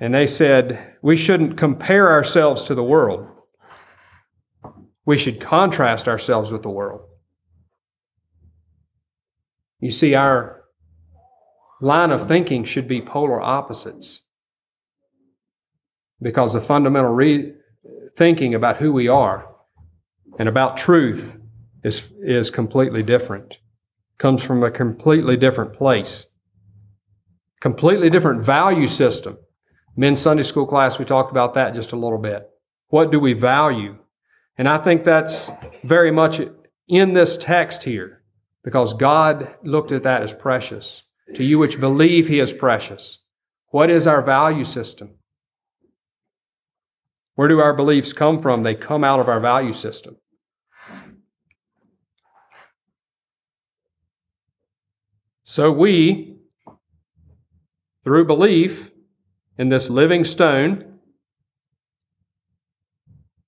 and 0.00 0.14
they 0.14 0.26
said 0.26 0.96
we 1.02 1.16
shouldn't 1.16 1.56
compare 1.56 2.10
ourselves 2.10 2.64
to 2.64 2.74
the 2.74 2.82
world. 2.82 3.26
We 5.04 5.16
should 5.16 5.40
contrast 5.40 6.08
ourselves 6.08 6.50
with 6.50 6.62
the 6.62 6.70
world. 6.70 7.02
You 9.80 9.90
see, 9.90 10.14
our 10.14 10.64
line 11.80 12.10
of 12.10 12.26
thinking 12.26 12.64
should 12.64 12.88
be 12.88 13.00
polar 13.00 13.40
opposites 13.40 14.22
because 16.20 16.52
the 16.52 16.60
fundamental 16.60 17.12
re- 17.12 17.54
thinking 18.16 18.54
about 18.54 18.78
who 18.78 18.92
we 18.92 19.06
are 19.06 19.46
and 20.38 20.48
about 20.48 20.76
truth 20.76 21.38
is, 21.84 22.08
is 22.20 22.50
completely 22.50 23.02
different 23.02 23.58
comes 24.18 24.42
from 24.42 24.64
a 24.64 24.70
completely 24.70 25.36
different 25.36 25.72
place 25.72 26.26
completely 27.60 28.10
different 28.10 28.44
value 28.44 28.86
system. 28.86 29.38
Men's 29.96 30.20
sunday 30.20 30.42
school 30.42 30.66
class 30.66 30.98
we 30.98 31.04
talked 31.04 31.30
about 31.30 31.54
that 31.54 31.74
just 31.74 31.92
a 31.92 31.96
little 31.96 32.18
bit. 32.18 32.48
What 32.88 33.10
do 33.10 33.20
we 33.20 33.32
value? 33.32 33.98
And 34.56 34.68
i 34.68 34.78
think 34.78 35.04
that's 35.04 35.50
very 35.84 36.10
much 36.10 36.40
in 36.88 37.14
this 37.14 37.36
text 37.36 37.82
here 37.84 38.22
because 38.64 38.94
god 38.94 39.54
looked 39.62 39.92
at 39.92 40.02
that 40.04 40.22
as 40.22 40.32
precious. 40.32 41.02
To 41.34 41.44
you 41.44 41.58
which 41.58 41.78
believe 41.78 42.28
he 42.28 42.40
is 42.40 42.52
precious. 42.52 43.18
What 43.70 43.90
is 43.90 44.06
our 44.06 44.22
value 44.22 44.64
system? 44.64 45.18
Where 47.34 47.48
do 47.48 47.60
our 47.60 47.74
beliefs 47.74 48.12
come 48.12 48.40
from? 48.40 48.62
They 48.62 48.74
come 48.74 49.04
out 49.04 49.20
of 49.20 49.28
our 49.28 49.40
value 49.40 49.72
system. 49.72 50.16
So 55.44 55.70
we, 55.70 56.37
through 58.08 58.24
belief 58.24 58.90
in 59.58 59.68
this 59.68 59.90
living 59.90 60.24
stone, 60.24 60.98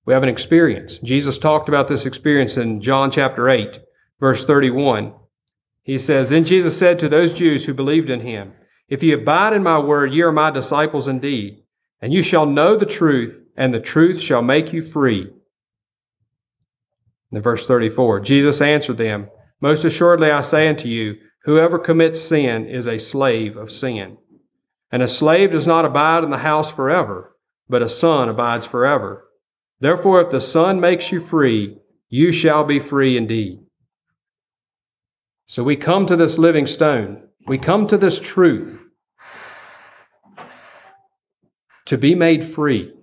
we 0.05 0.13
have 0.13 0.21
an 0.21 0.29
experience. 0.29 0.99
Jesus 0.99 1.39
talked 1.39 1.67
about 1.67 1.87
this 1.87 2.05
experience 2.05 2.57
in 2.57 2.79
John 2.79 3.09
chapter 3.09 3.49
8, 3.49 3.79
verse 4.19 4.45
31. 4.45 5.15
He 5.81 5.97
says, 5.97 6.29
Then 6.29 6.45
Jesus 6.45 6.77
said 6.77 6.99
to 6.99 7.09
those 7.09 7.33
Jews 7.33 7.65
who 7.65 7.73
believed 7.73 8.11
in 8.11 8.19
him, 8.19 8.53
If 8.87 9.01
ye 9.01 9.13
abide 9.13 9.53
in 9.53 9.63
my 9.63 9.79
word, 9.79 10.13
ye 10.13 10.21
are 10.21 10.31
my 10.31 10.51
disciples 10.51 11.07
indeed, 11.07 11.63
and 11.99 12.13
you 12.13 12.21
shall 12.21 12.45
know 12.45 12.77
the 12.77 12.85
truth, 12.85 13.43
and 13.57 13.73
the 13.73 13.79
truth 13.79 14.21
shall 14.21 14.43
make 14.43 14.71
you 14.71 14.87
free. 14.87 15.31
In 17.31 17.41
verse 17.41 17.65
34, 17.65 18.19
Jesus 18.19 18.61
answered 18.61 18.99
them, 18.99 19.27
Most 19.59 19.85
assuredly 19.85 20.29
I 20.29 20.41
say 20.41 20.67
unto 20.67 20.87
you, 20.87 21.15
whoever 21.45 21.79
commits 21.79 22.21
sin 22.21 22.67
is 22.67 22.85
a 22.85 22.99
slave 22.99 23.57
of 23.57 23.71
sin. 23.71 24.19
And 24.91 25.01
a 25.01 25.07
slave 25.07 25.51
does 25.51 25.65
not 25.65 25.85
abide 25.85 26.23
in 26.23 26.29
the 26.29 26.39
house 26.39 26.69
forever, 26.69 27.35
but 27.69 27.81
a 27.81 27.89
son 27.89 28.29
abides 28.29 28.65
forever. 28.65 29.25
Therefore, 29.79 30.21
if 30.21 30.29
the 30.29 30.39
Son 30.39 30.79
makes 30.79 31.11
you 31.11 31.25
free, 31.25 31.77
you 32.07 32.31
shall 32.31 32.63
be 32.63 32.79
free 32.79 33.17
indeed. 33.17 33.61
So 35.47 35.63
we 35.63 35.75
come 35.75 36.05
to 36.05 36.15
this 36.15 36.37
living 36.37 36.67
stone. 36.67 37.29
We 37.47 37.57
come 37.57 37.87
to 37.87 37.97
this 37.97 38.19
truth 38.19 38.85
to 41.85 41.97
be 41.97 42.13
made 42.13 42.43
free. 42.43 42.93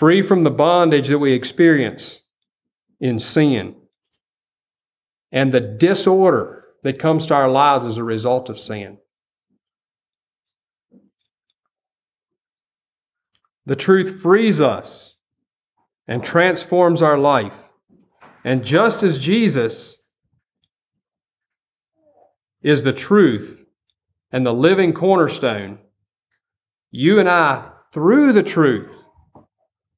free 0.00 0.22
from 0.22 0.44
the 0.44 0.50
bondage 0.50 1.08
that 1.08 1.18
we 1.18 1.34
experience 1.34 2.20
in 3.00 3.18
sin 3.18 3.76
and 5.30 5.52
the 5.52 5.60
disorder 5.60 6.59
that 6.82 6.98
comes 6.98 7.26
to 7.26 7.34
our 7.34 7.48
lives 7.48 7.86
as 7.86 7.96
a 7.96 8.04
result 8.04 8.48
of 8.48 8.58
sin. 8.58 8.98
The 13.66 13.76
truth 13.76 14.20
frees 14.20 14.60
us 14.60 15.16
and 16.08 16.24
transforms 16.24 17.02
our 17.02 17.18
life. 17.18 17.54
And 18.44 18.64
just 18.64 19.02
as 19.02 19.18
Jesus 19.18 20.02
is 22.62 22.82
the 22.82 22.92
truth 22.92 23.64
and 24.32 24.44
the 24.44 24.54
living 24.54 24.92
cornerstone, 24.92 25.78
you 26.90 27.20
and 27.20 27.28
I, 27.28 27.70
through 27.92 28.32
the 28.32 28.42
truth, 28.42 28.92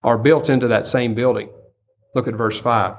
are 0.03 0.19
built 0.19 0.51
into 0.51 0.69
that 0.69 0.87
same 0.87 1.15
building. 1.15 1.49
Look 2.15 2.29
at 2.29 2.35
verse 2.35 2.61
5. 2.61 2.97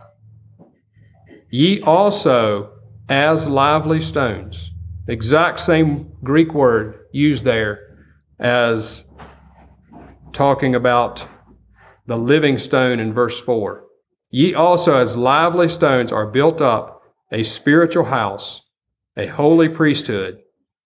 Ye 1.52 1.82
also, 1.82 2.73
as 3.10 3.48
lively 3.48 4.00
stones, 4.00 4.72
exact 5.08 5.60
same 5.60 6.12
Greek 6.24 6.54
word 6.54 7.00
used 7.12 7.44
there 7.44 7.98
as 8.40 9.06
talking 10.32 10.76
about 10.76 11.28
the 12.08 12.18
living 12.18 12.58
stone 12.58 13.00
in 13.00 13.14
verse 13.14 13.40
4. 13.40 13.84
Ye 14.30 14.54
also, 14.54 14.98
as 14.98 15.16
lively 15.16 15.68
stones, 15.68 16.12
are 16.12 16.26
built 16.26 16.62
up 16.62 17.02
a 17.32 17.44
spiritual 17.44 18.06
house, 18.06 18.62
a 19.16 19.28
holy 19.28 19.70
priesthood, 19.70 20.40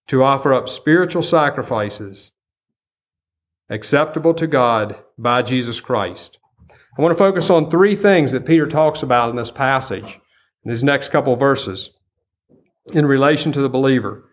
to 0.08 0.24
offer 0.24 0.54
up 0.54 0.70
spiritual 0.70 1.22
sacrifices 1.22 2.32
acceptable 3.70 4.34
to 4.34 4.48
God 4.48 4.96
by 5.18 5.42
Jesus 5.42 5.82
Christ. 5.82 6.38
I 6.98 7.02
want 7.02 7.12
to 7.12 7.18
focus 7.18 7.50
on 7.50 7.70
three 7.70 7.96
things 7.96 8.32
that 8.32 8.46
Peter 8.46 8.66
talks 8.66 9.04
about 9.04 9.30
in 9.30 9.36
this 9.36 9.52
passage, 9.52 10.20
in 10.64 10.72
these 10.72 10.84
next 10.84 11.10
couple 11.10 11.36
verses, 11.36 11.90
in 12.94 13.06
relation 13.06 13.52
to 13.52 13.62
the 13.62 13.70
believer 13.70 14.24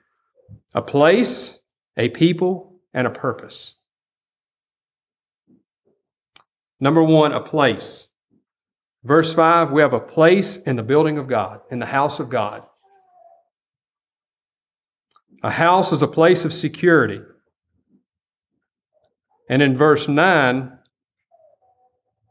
a 0.75 0.83
place, 0.83 1.59
a 1.97 2.09
people, 2.09 2.81
and 2.93 3.07
a 3.07 3.11
purpose. 3.11 3.75
Number 6.81 7.03
one, 7.03 7.33
a 7.33 7.41
place. 7.41 8.09
Verse 9.05 9.33
5, 9.35 9.71
we 9.71 9.83
have 9.83 9.93
a 9.93 10.01
place 10.01 10.57
in 10.57 10.77
the 10.77 10.83
building 10.83 11.19
of 11.19 11.29
God, 11.29 11.61
in 11.71 11.79
the 11.79 11.87
house 11.87 12.19
of 12.19 12.29
God. 12.29 12.65
A 15.43 15.51
house 15.51 15.93
is 15.93 16.03
a 16.03 16.09
place 16.09 16.45
of 16.45 16.53
security. 16.53 17.21
And 19.49 19.63
in 19.63 19.77
verse 19.77 20.09
9, 20.09 20.79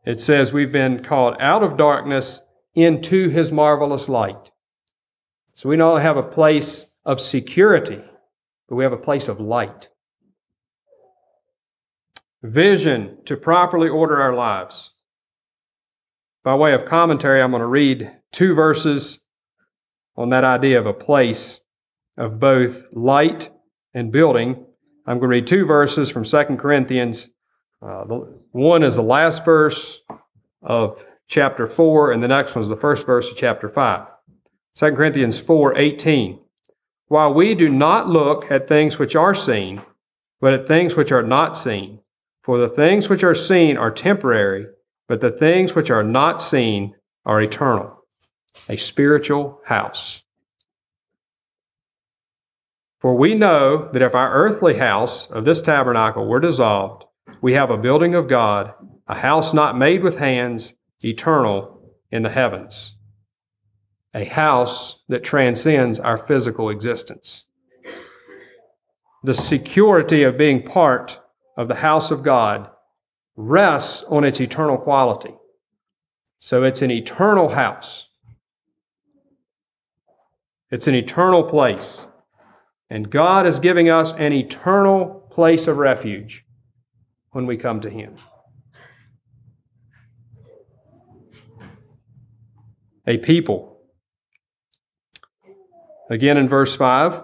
it 0.06 0.20
says 0.20 0.52
we've 0.52 0.72
been 0.72 1.04
called 1.04 1.36
out 1.40 1.64
of 1.64 1.78
darkness 1.78 2.42
into 2.76 3.30
his 3.30 3.52
marvelous 3.52 4.10
light. 4.10 4.52
So 5.54 5.70
we 5.70 5.76
don't 5.76 6.02
have 6.02 6.18
a 6.18 6.24
place 6.24 6.88
of 7.06 7.22
security, 7.22 8.02
but 8.68 8.76
we 8.76 8.84
have 8.84 8.94
a 8.94 8.98
place 8.98 9.28
of 9.28 9.40
light. 9.40 9.90
Vision 12.42 13.18
to 13.26 13.38
properly 13.38 13.88
order 13.88 14.20
our 14.20 14.34
lives. 14.34 14.92
By 16.44 16.56
way 16.56 16.74
of 16.74 16.86
commentary, 16.86 17.42
I'm 17.42 17.52
going 17.52 17.62
to 17.62 17.68
read 17.68 18.12
two 18.32 18.54
verses 18.54 19.20
on 20.18 20.30
that 20.30 20.44
idea 20.44 20.80
of 20.80 20.86
a 20.86 20.94
place 20.94 21.62
of 22.18 22.40
both 22.40 22.84
light 22.92 23.50
and 23.94 24.12
building. 24.12 24.66
I'm 25.06 25.20
going 25.20 25.22
to 25.22 25.28
read 25.28 25.48
two 25.48 25.66
verses 25.66 26.10
from 26.10 26.24
2 26.24 26.58
Corinthians. 26.58 27.30
Uh, 27.82 28.04
one 28.52 28.84
is 28.84 28.96
the 28.96 29.04
last 29.04 29.46
verse 29.46 30.02
of 30.62 31.06
chapter 31.28 31.68
4, 31.68 32.12
and 32.12 32.22
the 32.22 32.28
next 32.28 32.56
one 32.56 32.64
is 32.64 32.70
the 32.70 32.76
first 32.76 33.06
verse 33.06 33.30
of 33.30 33.38
chapter 33.38 33.70
5. 33.70 34.08
2 34.76 34.92
Corinthians 34.94 35.40
4 35.40 35.78
18. 35.78 36.40
While 37.08 37.34
we 37.34 37.54
do 37.54 37.70
not 37.70 38.10
look 38.10 38.50
at 38.50 38.68
things 38.68 38.98
which 38.98 39.16
are 39.16 39.36
seen, 39.36 39.84
but 40.42 40.54
at 40.54 40.68
things 40.68 40.96
which 40.96 41.12
are 41.12 41.22
not 41.22 41.56
seen. 41.58 42.00
For 42.42 42.58
the 42.58 42.70
things 42.70 43.08
which 43.08 43.24
are 43.24 43.36
seen 43.36 43.78
are 43.78 43.92
temporary, 43.92 44.66
but 45.08 45.22
the 45.22 45.32
things 45.32 45.76
which 45.76 45.92
are 45.92 46.04
not 46.04 46.42
seen 46.42 46.96
are 47.26 47.42
eternal. 47.42 48.04
A 48.68 48.76
spiritual 48.78 49.62
house. 49.66 50.24
For 53.00 53.16
we 53.16 53.36
know 53.36 53.90
that 53.92 54.02
if 54.02 54.16
our 54.16 54.34
earthly 54.34 54.76
house 54.76 55.30
of 55.30 55.46
this 55.46 55.62
tabernacle 55.62 56.26
were 56.26 56.40
dissolved, 56.40 57.04
we 57.42 57.54
have 57.54 57.70
a 57.70 57.78
building 57.78 58.16
of 58.16 58.28
God, 58.28 58.74
a 59.08 59.16
house 59.16 59.54
not 59.54 59.78
made 59.78 60.02
with 60.02 60.18
hands, 60.18 60.74
eternal 61.04 61.94
in 62.12 62.24
the 62.24 62.30
heavens. 62.30 62.93
A 64.14 64.26
house 64.26 65.04
that 65.10 65.24
transcends 65.24 66.00
our 66.00 66.18
physical 66.18 66.70
existence. 66.70 67.46
The 69.24 69.34
security 69.34 70.24
of 70.24 70.38
being 70.38 70.64
part 70.64 71.20
of 71.58 71.68
the 71.68 71.76
house 71.76 72.12
of 72.12 72.24
God 72.24 72.70
rests 73.36 74.04
on 74.04 74.24
its 74.24 74.40
eternal 74.40 74.78
quality. 74.78 75.34
So 76.40 76.64
it's 76.64 76.82
an 76.82 76.92
eternal 76.92 77.50
house. 77.50 78.08
It's 80.70 80.88
an 80.88 80.96
eternal 80.96 81.44
place. 81.44 82.08
And 82.90 83.10
God 83.10 83.48
is 83.48 83.60
giving 83.60 83.90
us 83.90 84.14
an 84.14 84.34
eternal 84.34 85.28
place 85.32 85.68
of 85.68 85.78
refuge 85.78 86.46
when 87.32 87.46
we 87.46 87.58
come 87.58 87.80
to 87.82 87.90
Him. 87.90 88.16
A 93.08 93.18
people. 93.18 93.73
Again 96.10 96.38
in 96.38 96.48
verse 96.50 96.76
5 96.76 97.24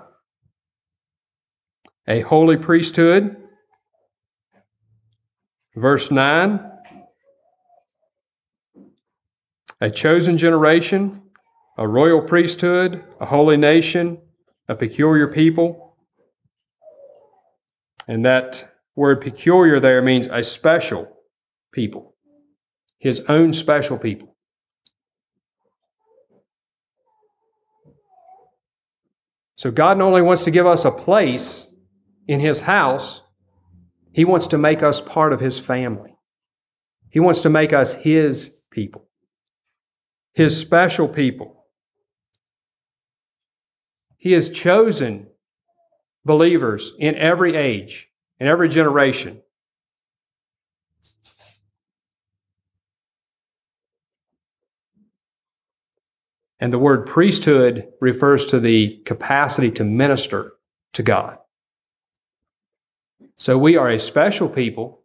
a 2.07 2.21
holy 2.21 2.57
priesthood. 2.57 3.37
Verse 5.75 6.09
9 6.09 6.69
a 9.81 9.89
chosen 9.89 10.37
generation, 10.37 11.21
a 11.77 11.87
royal 11.87 12.21
priesthood, 12.21 13.01
a 13.19 13.25
holy 13.25 13.55
nation, 13.55 14.17
a 14.67 14.75
peculiar 14.75 15.27
people. 15.27 15.95
And 18.07 18.25
that 18.25 18.69
word 18.95 19.21
peculiar 19.21 19.79
there 19.79 20.01
means 20.01 20.27
a 20.27 20.43
special 20.43 21.17
people, 21.71 22.15
his 22.97 23.21
own 23.29 23.53
special 23.53 23.97
people. 23.97 24.28
So 29.59 29.71
God 29.71 29.97
not 29.97 30.05
only 30.05 30.21
wants 30.21 30.45
to 30.45 30.51
give 30.51 30.65
us 30.65 30.85
a 30.85 30.91
place 30.91 31.67
in 32.29 32.39
his 32.39 32.61
house, 32.61 33.21
he 34.13 34.23
wants 34.23 34.47
to 34.47 34.57
make 34.57 34.81
us 34.81 35.01
part 35.01 35.33
of 35.33 35.41
his 35.41 35.59
family. 35.59 36.15
He 37.09 37.19
wants 37.19 37.41
to 37.41 37.49
make 37.49 37.73
us 37.73 37.91
his 37.91 38.55
people, 38.71 39.09
his 40.33 40.57
special 40.57 41.09
people. 41.09 41.65
He 44.17 44.31
has 44.31 44.49
chosen 44.49 45.27
believers 46.23 46.93
in 46.97 47.15
every 47.15 47.57
age, 47.57 48.07
in 48.39 48.47
every 48.47 48.69
generation. 48.69 49.41
And 56.59 56.73
the 56.73 56.79
word 56.79 57.05
priesthood 57.05 57.87
refers 58.01 58.45
to 58.47 58.59
the 58.59 58.97
capacity 59.05 59.71
to 59.71 59.83
minister 59.83 60.53
to 60.93 61.03
God. 61.03 61.37
So 63.37 63.57
we 63.57 63.77
are 63.77 63.89
a 63.89 63.99
special 63.99 64.49
people, 64.49 65.03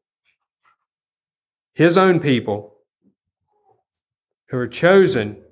His 1.75 1.97
own 1.97 2.19
people, 2.19 2.73
who 4.49 4.59
are 4.59 4.67
chosen 4.67 5.43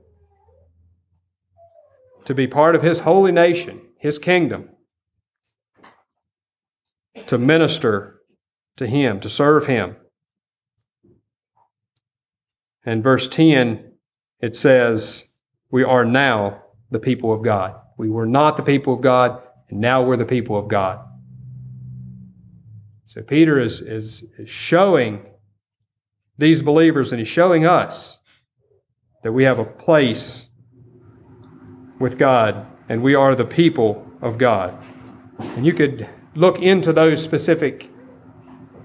to 2.25 2.35
be 2.35 2.47
part 2.49 2.75
of 2.75 2.83
His 2.83 3.01
holy 3.01 3.31
nation, 3.31 3.81
His 3.99 4.19
kingdom, 4.19 4.71
to 7.29 7.39
minister 7.39 8.21
to 8.77 8.87
Him, 8.89 9.21
to 9.21 9.29
serve 9.29 9.67
Him. 9.67 9.97
And 12.85 13.03
verse 13.03 13.29
10, 13.29 13.93
it 14.41 14.57
says, 14.57 15.29
We 15.73 15.83
are 15.83 16.05
now 16.05 16.63
the 16.91 17.01
people 17.01 17.33
of 17.33 17.43
God. 17.43 17.75
We 17.97 18.11
were 18.11 18.27
not 18.27 18.57
the 18.57 18.63
people 18.63 18.95
of 18.95 19.01
God, 19.01 19.43
and 19.71 19.81
now 19.81 20.03
we're 20.03 20.19
the 20.19 20.25
people 20.25 20.57
of 20.57 20.69
God. 20.69 21.01
So 23.07 23.23
Peter 23.23 23.59
is, 23.59 23.81
is, 23.81 24.25
is 24.39 24.49
showing 24.49 25.27
these 26.39 26.63
believers 26.63 27.13
and 27.13 27.19
he's 27.19 27.29
showing 27.29 27.67
us 27.67 28.19
that 29.23 29.33
we 29.33 29.45
have 29.45 29.59
a 29.59 29.65
place 29.65 30.47
with 31.99 32.19
God 32.19 32.67
and 32.89 33.03
we 33.03 33.15
are 33.15 33.35
the 33.35 33.45
people 33.45 34.07
of 34.21 34.39
God. 34.39 34.77
And 35.39 35.65
you 35.65 35.73
could 35.73 36.09
look 36.35 36.59
into 36.59 36.93
those 36.93 37.23
specific 37.23 37.91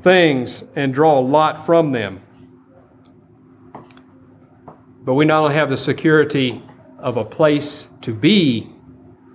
things 0.04 0.64
and 0.76 0.94
draw 0.94 1.20
a 1.20 1.22
lot 1.22 1.66
from 1.66 1.92
them. 1.92 2.22
But 5.04 5.14
we 5.16 5.26
not 5.26 5.44
only 5.44 5.56
have 5.56 5.70
the 5.70 5.78
security 5.78 6.62
of 7.00 7.18
a 7.18 7.24
place 7.24 7.90
to 8.02 8.14
be, 8.14 8.70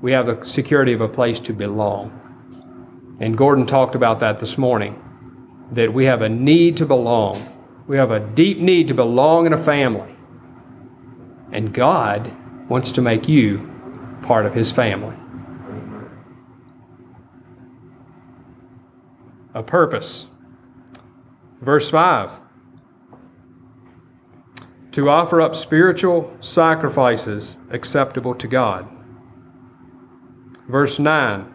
we 0.01 0.13
have 0.13 0.27
the 0.27 0.45
security 0.45 0.93
of 0.93 1.01
a 1.01 1.09
place 1.09 1.39
to 1.41 1.53
belong. 1.53 2.19
And 3.21 3.37
Gordon 3.39 3.67
talked 3.67 3.95
about 3.95 4.21
that 4.21 4.41
this 4.41 4.59
morning 4.59 5.01
that 5.71 5.93
we 5.93 6.05
have 6.05 6.23
a 6.23 6.29
need 6.29 6.77
to 6.79 6.87
belong. 6.87 7.49
We 7.87 7.97
have 7.97 8.11
a 8.11 8.21
deep 8.21 8.59
need 8.59 8.89
to 8.89 8.95
belong 8.95 9.47
in 9.47 9.53
a 9.53 9.63
family. 9.63 10.15
And 11.53 11.73
God 11.73 12.31
wants 12.69 12.91
to 12.93 13.03
make 13.03 13.29
you 13.29 13.71
part 14.23 14.45
of 14.45 14.55
His 14.55 14.71
family. 14.71 15.17
A 19.55 19.63
purpose. 19.63 20.27
Verse 21.61 21.91
5 21.91 22.42
to 24.93 25.09
offer 25.09 25.41
up 25.41 25.57
spiritual 25.57 26.37
sacrifices 26.41 27.57
acceptable 27.71 28.35
to 28.35 28.47
God. 28.47 28.89
Verse 30.69 30.99
9 30.99 31.53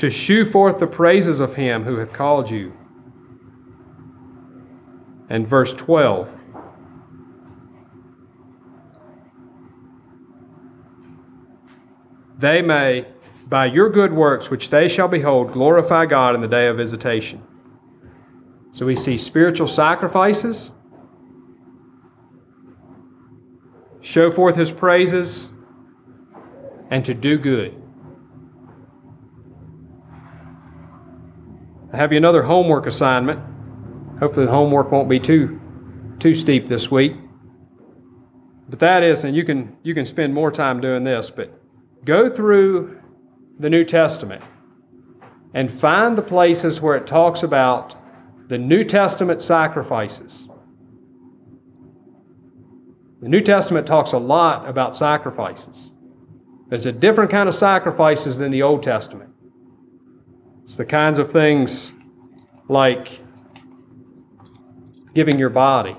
to 0.00 0.08
shew 0.08 0.46
forth 0.46 0.80
the 0.80 0.86
praises 0.86 1.40
of 1.40 1.56
him 1.56 1.84
who 1.84 1.98
hath 1.98 2.10
called 2.10 2.50
you. 2.50 2.72
And 5.28 5.46
verse 5.46 5.74
12. 5.74 6.26
They 12.38 12.62
may, 12.62 13.08
by 13.46 13.66
your 13.66 13.90
good 13.90 14.14
works 14.14 14.50
which 14.50 14.70
they 14.70 14.88
shall 14.88 15.06
behold, 15.06 15.52
glorify 15.52 16.06
God 16.06 16.34
in 16.34 16.40
the 16.40 16.48
day 16.48 16.66
of 16.68 16.78
visitation. 16.78 17.42
So 18.72 18.86
we 18.86 18.96
see 18.96 19.18
spiritual 19.18 19.66
sacrifices, 19.66 20.72
show 24.10 24.28
forth 24.28 24.56
his 24.56 24.72
praises, 24.72 25.50
and 26.90 27.04
to 27.04 27.14
do 27.14 27.38
good. 27.38 27.80
I 31.92 31.96
have 31.96 32.10
you 32.10 32.18
another 32.18 32.42
homework 32.42 32.86
assignment. 32.86 33.38
Hopefully, 34.18 34.46
the 34.46 34.52
homework 34.52 34.90
won't 34.90 35.08
be 35.08 35.20
too 35.20 35.60
too 36.18 36.34
steep 36.34 36.68
this 36.68 36.90
week. 36.90 37.14
But 38.68 38.80
that 38.80 39.04
is, 39.04 39.24
and 39.24 39.36
you 39.36 39.44
can 39.44 39.76
you 39.84 39.94
can 39.94 40.04
spend 40.04 40.34
more 40.34 40.50
time 40.50 40.80
doing 40.80 41.04
this, 41.04 41.30
but 41.30 41.56
go 42.04 42.28
through 42.28 43.00
the 43.60 43.70
New 43.70 43.84
Testament 43.84 44.42
and 45.54 45.72
find 45.72 46.18
the 46.18 46.22
places 46.22 46.80
where 46.80 46.96
it 46.96 47.06
talks 47.06 47.44
about 47.44 47.94
the 48.48 48.58
New 48.58 48.82
Testament 48.82 49.40
sacrifices. 49.40 50.49
The 53.20 53.28
New 53.28 53.42
Testament 53.42 53.86
talks 53.86 54.12
a 54.12 54.18
lot 54.18 54.66
about 54.66 54.96
sacrifices. 54.96 55.92
There's 56.68 56.86
a 56.86 56.92
different 56.92 57.30
kind 57.30 57.48
of 57.48 57.54
sacrifices 57.54 58.38
than 58.38 58.50
the 58.50 58.62
Old 58.62 58.82
Testament. 58.82 59.30
It's 60.62 60.76
the 60.76 60.86
kinds 60.86 61.18
of 61.18 61.30
things 61.30 61.92
like 62.68 63.20
giving 65.12 65.38
your 65.38 65.50
body, 65.50 65.96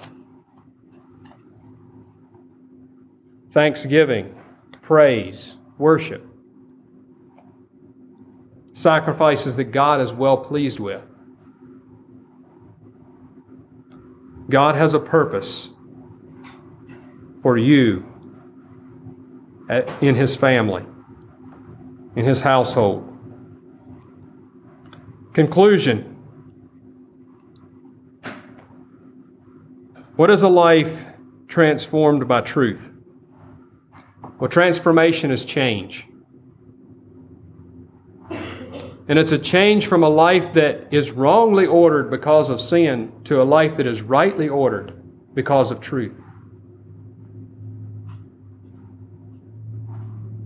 thanksgiving, 3.53 4.35
praise, 4.81 5.57
worship. 5.77 6.25
Sacrifices 8.73 9.57
that 9.57 9.65
God 9.65 10.01
is 10.01 10.13
well 10.13 10.37
pleased 10.37 10.79
with. 10.79 11.03
God 14.49 14.75
has 14.75 14.93
a 14.93 14.99
purpose 14.99 15.69
for 17.41 17.57
you 17.57 18.05
in 20.01 20.15
His 20.15 20.35
family, 20.35 20.85
in 22.15 22.25
His 22.25 22.41
household. 22.41 23.07
Conclusion 25.33 26.11
What 30.21 30.29
is 30.29 30.43
a 30.43 30.49
life 30.49 31.07
transformed 31.47 32.27
by 32.27 32.41
truth? 32.41 32.93
Well, 34.39 34.49
transformation 34.49 35.31
is 35.31 35.45
change. 35.45 36.05
And 39.07 39.17
it's 39.17 39.31
a 39.31 39.39
change 39.39 39.87
from 39.87 40.03
a 40.03 40.09
life 40.09 40.53
that 40.53 40.87
is 40.91 41.11
wrongly 41.11 41.65
ordered 41.65 42.11
because 42.11 42.49
of 42.49 42.61
sin 42.61 43.11
to 43.23 43.41
a 43.41 43.43
life 43.43 43.77
that 43.77 43.87
is 43.87 44.01
rightly 44.01 44.47
ordered 44.47 45.01
because 45.33 45.71
of 45.71 45.79
truth. 45.79 46.13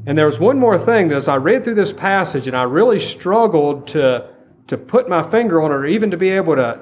And 0.08 0.18
there 0.18 0.28
was 0.28 0.40
one 0.40 0.60
more 0.60 0.78
thing 0.78 1.08
that 1.08 1.16
as 1.16 1.28
I 1.28 1.38
read 1.38 1.64
through 1.64 1.76
this 1.76 1.92
passage 1.92 2.48
and 2.48 2.56
I 2.56 2.64
really 2.64 3.00
struggled 3.00 3.88
to, 3.90 4.30
to 4.68 4.78
put 4.78 5.10
my 5.10 5.28
finger 5.30 5.62
on 5.62 5.72
it 5.72 5.76
or 5.76 5.86
even 5.86 6.12
to 6.12 6.18
be 6.18 6.30
able 6.30 6.56
to, 6.56 6.80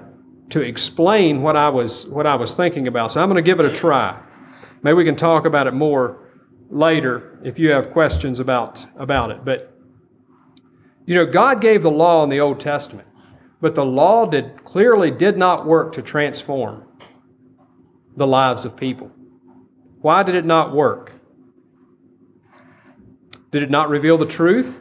to 0.49 0.61
explain 0.61 1.41
what 1.41 1.55
I, 1.55 1.69
was, 1.69 2.05
what 2.07 2.27
I 2.27 2.35
was 2.35 2.53
thinking 2.53 2.87
about. 2.87 3.11
So 3.11 3.21
I'm 3.21 3.29
going 3.29 3.41
to 3.41 3.49
give 3.49 3.59
it 3.59 3.65
a 3.65 3.73
try. 3.73 4.21
Maybe 4.81 4.95
we 4.95 5.05
can 5.05 5.15
talk 5.15 5.45
about 5.45 5.67
it 5.67 5.73
more 5.73 6.19
later 6.69 7.39
if 7.45 7.57
you 7.57 7.71
have 7.71 7.91
questions 7.91 8.41
about, 8.41 8.85
about 8.97 9.31
it. 9.31 9.45
But, 9.45 9.73
you 11.05 11.15
know, 11.15 11.25
God 11.25 11.61
gave 11.61 11.81
the 11.81 11.91
law 11.91 12.23
in 12.25 12.29
the 12.29 12.41
Old 12.41 12.59
Testament, 12.59 13.07
but 13.61 13.73
the 13.73 13.85
law 13.85 14.25
did, 14.25 14.65
clearly 14.65 15.11
did 15.11 15.37
not 15.37 15.65
work 15.65 15.93
to 15.93 16.01
transform 16.01 16.85
the 18.17 18.27
lives 18.27 18.65
of 18.65 18.75
people. 18.75 19.11
Why 20.01 20.23
did 20.23 20.35
it 20.35 20.45
not 20.45 20.75
work? 20.75 21.12
Did 23.53 23.61
it 23.61 23.69
not 23.69 23.87
reveal 23.87 24.17
the 24.17 24.25
truth? 24.25 24.79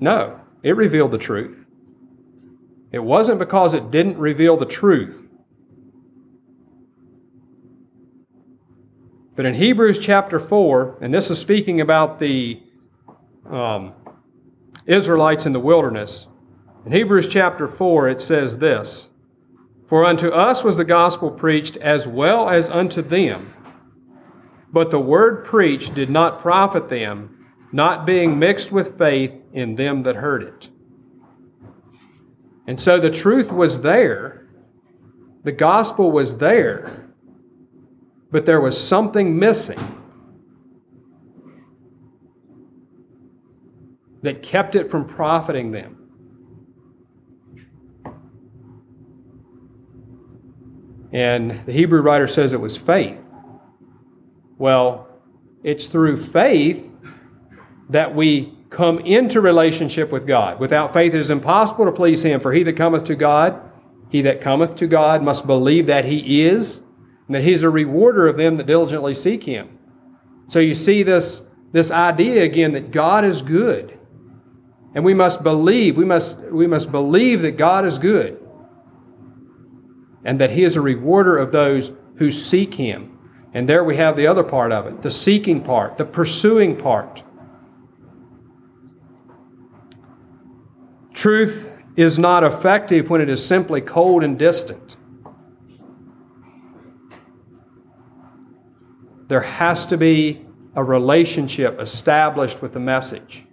No, 0.00 0.40
it 0.62 0.74
revealed 0.74 1.10
the 1.10 1.18
truth. 1.18 1.66
It 2.90 3.00
wasn't 3.00 3.38
because 3.38 3.74
it 3.74 3.90
didn't 3.90 4.16
reveal 4.16 4.56
the 4.56 4.64
truth. 4.64 5.28
But 9.36 9.44
in 9.44 9.52
Hebrews 9.52 9.98
chapter 9.98 10.40
4, 10.40 11.00
and 11.02 11.12
this 11.12 11.30
is 11.30 11.38
speaking 11.38 11.78
about 11.78 12.18
the 12.20 12.62
um, 13.44 13.92
Israelites 14.86 15.44
in 15.44 15.52
the 15.52 15.60
wilderness, 15.60 16.26
in 16.86 16.92
Hebrews 16.92 17.28
chapter 17.28 17.68
4, 17.68 18.08
it 18.08 18.22
says 18.22 18.60
this 18.60 19.10
For 19.86 20.06
unto 20.06 20.30
us 20.30 20.64
was 20.64 20.78
the 20.78 20.86
gospel 20.86 21.30
preached 21.30 21.76
as 21.76 22.08
well 22.08 22.48
as 22.48 22.70
unto 22.70 23.02
them. 23.02 23.52
But 24.74 24.90
the 24.90 24.98
word 24.98 25.44
preached 25.44 25.94
did 25.94 26.10
not 26.10 26.42
profit 26.42 26.88
them, 26.88 27.46
not 27.70 28.04
being 28.04 28.40
mixed 28.40 28.72
with 28.72 28.98
faith 28.98 29.32
in 29.52 29.76
them 29.76 30.02
that 30.02 30.16
heard 30.16 30.42
it. 30.42 30.68
And 32.66 32.80
so 32.80 32.98
the 32.98 33.08
truth 33.08 33.52
was 33.52 33.82
there, 33.82 34.48
the 35.44 35.52
gospel 35.52 36.10
was 36.10 36.38
there, 36.38 37.08
but 38.32 38.46
there 38.46 38.60
was 38.60 38.76
something 38.76 39.38
missing 39.38 39.78
that 44.22 44.42
kept 44.42 44.74
it 44.74 44.90
from 44.90 45.06
profiting 45.06 45.70
them. 45.70 45.96
And 51.12 51.64
the 51.64 51.72
Hebrew 51.72 52.00
writer 52.00 52.26
says 52.26 52.52
it 52.52 52.60
was 52.60 52.76
faith. 52.76 53.23
Well, 54.64 55.08
it's 55.62 55.88
through 55.88 56.24
faith 56.24 56.90
that 57.90 58.14
we 58.14 58.56
come 58.70 58.98
into 59.00 59.42
relationship 59.42 60.10
with 60.10 60.26
God. 60.26 60.58
Without 60.58 60.94
faith, 60.94 61.12
it 61.12 61.20
is 61.20 61.28
impossible 61.28 61.84
to 61.84 61.92
please 61.92 62.24
Him. 62.24 62.40
For 62.40 62.50
he 62.50 62.62
that 62.62 62.74
cometh 62.74 63.04
to 63.04 63.14
God, 63.14 63.60
he 64.08 64.22
that 64.22 64.40
cometh 64.40 64.74
to 64.76 64.86
God 64.86 65.22
must 65.22 65.46
believe 65.46 65.86
that 65.88 66.06
He 66.06 66.40
is, 66.46 66.80
and 67.26 67.34
that 67.34 67.42
He's 67.42 67.62
a 67.62 67.68
rewarder 67.68 68.26
of 68.26 68.38
them 68.38 68.56
that 68.56 68.64
diligently 68.64 69.12
seek 69.12 69.44
Him. 69.44 69.78
So 70.46 70.60
you 70.60 70.74
see 70.74 71.02
this, 71.02 71.46
this 71.72 71.90
idea 71.90 72.42
again 72.42 72.72
that 72.72 72.90
God 72.90 73.22
is 73.26 73.42
good. 73.42 73.98
And 74.94 75.04
we 75.04 75.12
must 75.12 75.42
believe, 75.42 75.98
we 75.98 76.06
must, 76.06 76.38
we 76.38 76.66
must 76.66 76.90
believe 76.90 77.42
that 77.42 77.58
God 77.58 77.84
is 77.84 77.98
good 77.98 78.42
and 80.24 80.40
that 80.40 80.52
He 80.52 80.64
is 80.64 80.74
a 80.74 80.80
rewarder 80.80 81.36
of 81.36 81.52
those 81.52 81.92
who 82.16 82.30
seek 82.30 82.72
Him. 82.72 83.13
And 83.54 83.68
there 83.68 83.84
we 83.84 83.96
have 83.96 84.16
the 84.16 84.26
other 84.26 84.42
part 84.42 84.72
of 84.72 84.86
it 84.86 85.00
the 85.00 85.10
seeking 85.10 85.62
part, 85.62 85.96
the 85.96 86.04
pursuing 86.04 86.76
part. 86.76 87.22
Truth 91.14 91.70
is 91.96 92.18
not 92.18 92.42
effective 92.42 93.08
when 93.08 93.20
it 93.20 93.28
is 93.28 93.44
simply 93.44 93.80
cold 93.80 94.24
and 94.24 94.36
distant. 94.36 94.96
There 99.28 99.40
has 99.40 99.86
to 99.86 99.96
be 99.96 100.44
a 100.74 100.82
relationship 100.82 101.80
established 101.80 102.60
with 102.60 102.72
the 102.72 102.80
message. 102.80 103.44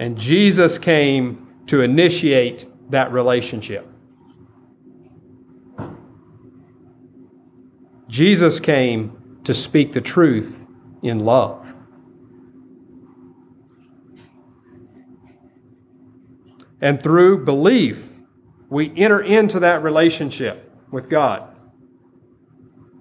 And 0.00 0.18
Jesus 0.18 0.76
came 0.78 1.46
to 1.68 1.80
initiate 1.80 2.66
that 2.90 3.12
relationship. 3.12 3.88
Jesus 8.14 8.60
came 8.60 9.40
to 9.42 9.52
speak 9.52 9.92
the 9.92 10.00
truth 10.00 10.60
in 11.02 11.18
love. 11.18 11.74
And 16.80 17.02
through 17.02 17.44
belief, 17.44 18.08
we 18.70 18.96
enter 18.96 19.20
into 19.20 19.58
that 19.58 19.82
relationship 19.82 20.72
with 20.92 21.10
God. 21.10 21.56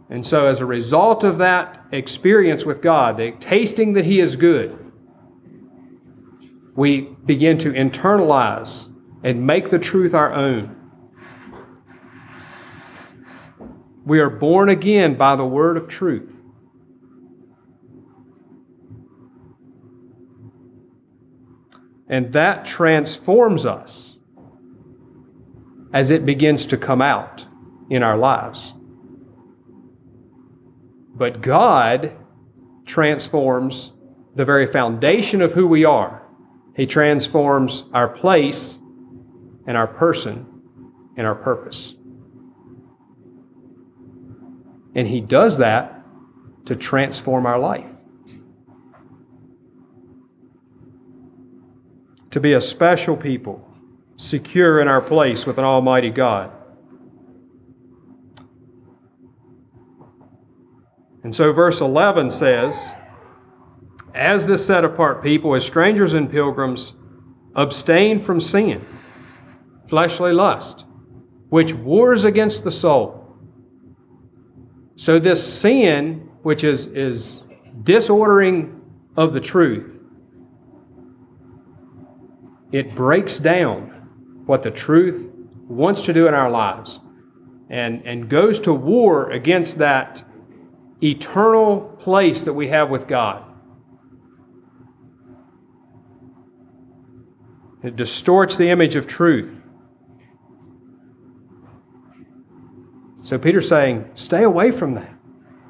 And 0.10 0.26
so, 0.26 0.48
as 0.48 0.62
a 0.62 0.66
result 0.66 1.24
of 1.24 1.38
that 1.38 1.86
experience 1.92 2.66
with 2.66 2.82
God, 2.82 3.18
the 3.18 3.34
tasting 3.34 3.94
that 3.94 4.06
He 4.06 4.20
is 4.20 4.36
good, 4.36 4.92
we 6.76 7.02
begin 7.24 7.60
to 7.60 7.72
internalize 7.72 8.92
and 9.24 9.46
make 9.46 9.70
the 9.70 9.78
truth 9.78 10.16
our 10.16 10.34
own. 10.34 10.83
We 14.06 14.20
are 14.20 14.30
born 14.30 14.70
again 14.70 15.16
by 15.16 15.36
the 15.36 15.46
word 15.46 15.78
of 15.78 15.88
truth. 15.88 16.42
And 22.08 22.34
that 22.34 22.66
transforms 22.66 23.66
us 23.66 24.18
as 25.94 26.12
it 26.12 26.26
begins 26.26 26.66
to 26.68 26.78
come 26.78 27.02
out 27.02 27.46
in 27.90 28.04
our 28.04 28.18
lives. 28.18 28.74
But 31.16 31.42
God 31.42 32.12
transforms 32.86 33.92
the 34.36 34.46
very 34.46 34.68
foundation 34.68 35.42
of 35.42 35.54
who 35.54 35.68
we 35.68 35.86
are. 35.86 36.24
He 36.76 36.88
transforms 36.88 37.84
our 37.94 38.10
place 38.10 38.80
and 39.66 39.78
our 39.78 39.88
person 39.88 40.62
and 41.16 41.26
our 41.26 41.36
purpose. 41.36 41.94
And 44.96 45.08
He 45.08 45.22
does 45.22 45.58
that 45.58 46.04
to 46.66 46.76
transform 46.76 47.46
our 47.46 47.60
life. 47.60 47.86
To 52.32 52.40
be 52.40 52.54
a 52.54 52.62
special 52.62 53.16
people, 53.16 53.68
secure 54.18 54.80
in 54.80 54.88
our 54.88 55.02
place 55.02 55.46
with 55.46 55.58
an 55.58 55.66
Almighty 55.66 56.10
God. 56.10 56.52
And 61.24 61.34
so, 61.34 61.54
verse 61.54 61.80
11 61.80 62.32
says, 62.32 62.90
As 64.14 64.46
this 64.46 64.66
set 64.66 64.84
apart 64.84 65.24
people, 65.24 65.56
as 65.56 65.66
strangers 65.66 66.14
and 66.14 66.30
pilgrims, 66.30 66.94
abstain 67.56 68.22
from 68.22 68.42
sin, 68.42 68.86
fleshly 69.88 70.34
lust, 70.34 70.86
which 71.50 71.74
wars 71.74 72.26
against 72.26 72.64
the 72.64 72.72
soul. 72.72 73.23
So, 74.96 75.20
this 75.20 75.42
sin, 75.44 76.30
which 76.44 76.64
is, 76.64 76.88
is 76.88 77.44
disordering 77.84 78.82
of 79.18 79.34
the 79.34 79.42
truth, 79.42 79.92
it 82.72 82.96
breaks 82.96 83.38
down 83.38 83.90
what 84.46 84.64
the 84.64 84.72
truth 84.72 85.32
wants 85.68 86.02
to 86.04 86.14
do 86.14 86.28
in 86.28 86.34
our 86.34 86.50
lives 86.50 87.00
and, 87.70 88.06
and 88.06 88.30
goes 88.30 88.60
to 88.62 88.74
war 88.74 89.32
against 89.32 89.78
that 89.80 90.24
eternal 91.02 91.82
place 92.00 92.44
that 92.44 92.54
we 92.54 92.68
have 92.68 92.90
with 92.90 93.08
God. 93.08 93.44
It 97.84 97.96
distorts 97.96 98.56
the 98.56 98.70
image 98.70 98.96
of 98.96 99.08
truth. 99.08 99.63
So 103.24 103.40
Peter's 103.40 103.70
saying, 103.70 104.12
stay 104.16 104.44
away 104.44 104.70
from 104.70 104.96
that. 104.96 105.16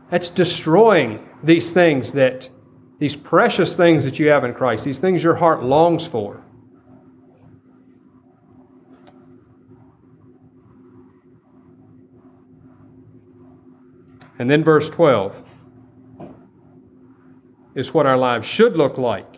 That's 0.10 0.28
destroying 0.28 1.30
these 1.44 1.72
things 1.72 2.12
that, 2.14 2.50
these 2.98 3.16
precious 3.16 3.78
things 3.78 4.04
that 4.06 4.18
you 4.18 4.30
have 4.30 4.44
in 4.44 4.56
Christ, 4.56 4.86
these 4.86 5.00
things 5.00 5.24
your 5.24 5.36
heart 5.36 5.62
longs 5.62 6.08
for. 6.08 6.44
And 14.40 14.50
then 14.50 14.64
verse 14.64 14.90
12 14.90 15.48
is 17.76 17.94
what 17.94 18.08
our 18.08 18.18
lives 18.18 18.48
should 18.48 18.76
look 18.76 18.98
like. 18.98 19.38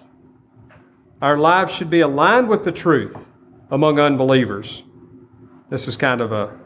Our 1.21 1.37
lives 1.37 1.75
should 1.75 1.89
be 1.89 1.99
aligned 1.99 2.47
with 2.47 2.63
the 2.63 2.71
truth 2.71 3.17
among 3.69 3.99
unbelievers. 3.99 4.83
This 5.69 5.89
is 5.89 5.97
kind 5.97 6.21
of 6.21 6.31
a 6.31 6.57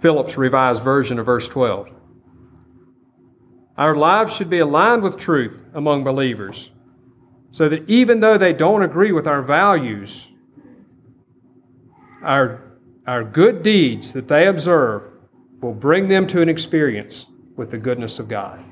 Phillips 0.00 0.36
revised 0.36 0.82
version 0.82 1.18
of 1.18 1.26
verse 1.26 1.48
12. 1.48 1.90
Our 3.76 3.94
lives 3.94 4.34
should 4.34 4.50
be 4.50 4.58
aligned 4.58 5.02
with 5.02 5.16
truth 5.16 5.64
among 5.74 6.04
believers 6.04 6.70
so 7.50 7.68
that 7.68 7.88
even 7.88 8.20
though 8.20 8.38
they 8.38 8.52
don't 8.52 8.82
agree 8.82 9.12
with 9.12 9.26
our 9.26 9.42
values, 9.42 10.28
our, 12.22 12.78
our 13.06 13.24
good 13.24 13.62
deeds 13.62 14.12
that 14.12 14.28
they 14.28 14.46
observe 14.46 15.10
will 15.60 15.74
bring 15.74 16.08
them 16.08 16.26
to 16.28 16.40
an 16.40 16.48
experience 16.48 17.26
with 17.56 17.70
the 17.70 17.78
goodness 17.78 18.18
of 18.18 18.28
God. 18.28 18.64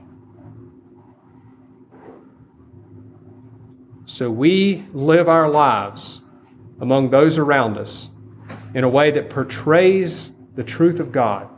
So 4.07 4.31
we 4.31 4.87
live 4.93 5.29
our 5.29 5.51
lives 5.51 6.22
among 6.81 7.11
those 7.11 7.37
around 7.37 7.76
us 7.76 8.09
in 8.74 8.85
a 8.85 8.89
way 8.89 9.11
that 9.11 9.29
portrays 9.29 10.31
the 10.59 10.64
truth 10.64 10.98
of 10.98 11.12
God 11.12 11.48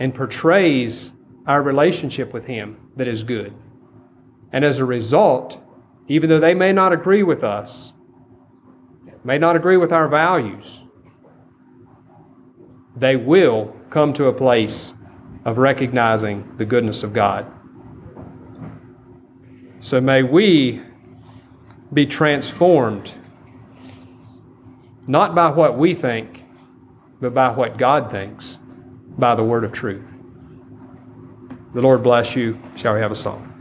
and 0.00 0.12
portrays 0.12 1.12
our 1.46 1.62
relationship 1.62 2.32
with 2.32 2.46
Him 2.46 2.76
that 2.96 3.06
is 3.06 3.22
good. 3.22 3.54
And 4.52 4.64
as 4.64 4.80
a 4.80 4.84
result, 4.84 5.56
even 6.08 6.28
though 6.28 6.40
they 6.40 6.54
may 6.54 6.72
not 6.72 6.92
agree 6.92 7.22
with 7.22 7.44
us, 7.44 7.92
may 9.22 9.38
not 9.38 9.54
agree 9.54 9.76
with 9.76 9.92
our 9.92 10.08
values, 10.08 10.82
they 12.96 13.14
will 13.14 13.76
come 13.90 14.12
to 14.14 14.24
a 14.24 14.32
place 14.32 14.94
of 15.44 15.56
recognizing 15.56 16.56
the 16.56 16.64
goodness 16.64 17.04
of 17.04 17.12
God. 17.12 17.46
So 19.78 20.00
may 20.00 20.24
we 20.24 20.82
be 21.92 22.06
transformed 22.06 23.12
not 25.06 25.36
by 25.36 25.50
what 25.50 25.78
we 25.78 25.94
think, 25.94 26.42
but 27.20 27.34
by 27.34 27.50
what 27.50 27.78
God 27.78 28.10
thinks, 28.10 28.58
by 29.18 29.34
the 29.34 29.44
word 29.44 29.64
of 29.64 29.72
truth. 29.72 30.08
The 31.74 31.80
Lord 31.80 32.02
bless 32.02 32.36
you. 32.36 32.60
Shall 32.76 32.94
we 32.94 33.00
have 33.00 33.10
a 33.10 33.16
song? 33.16 33.55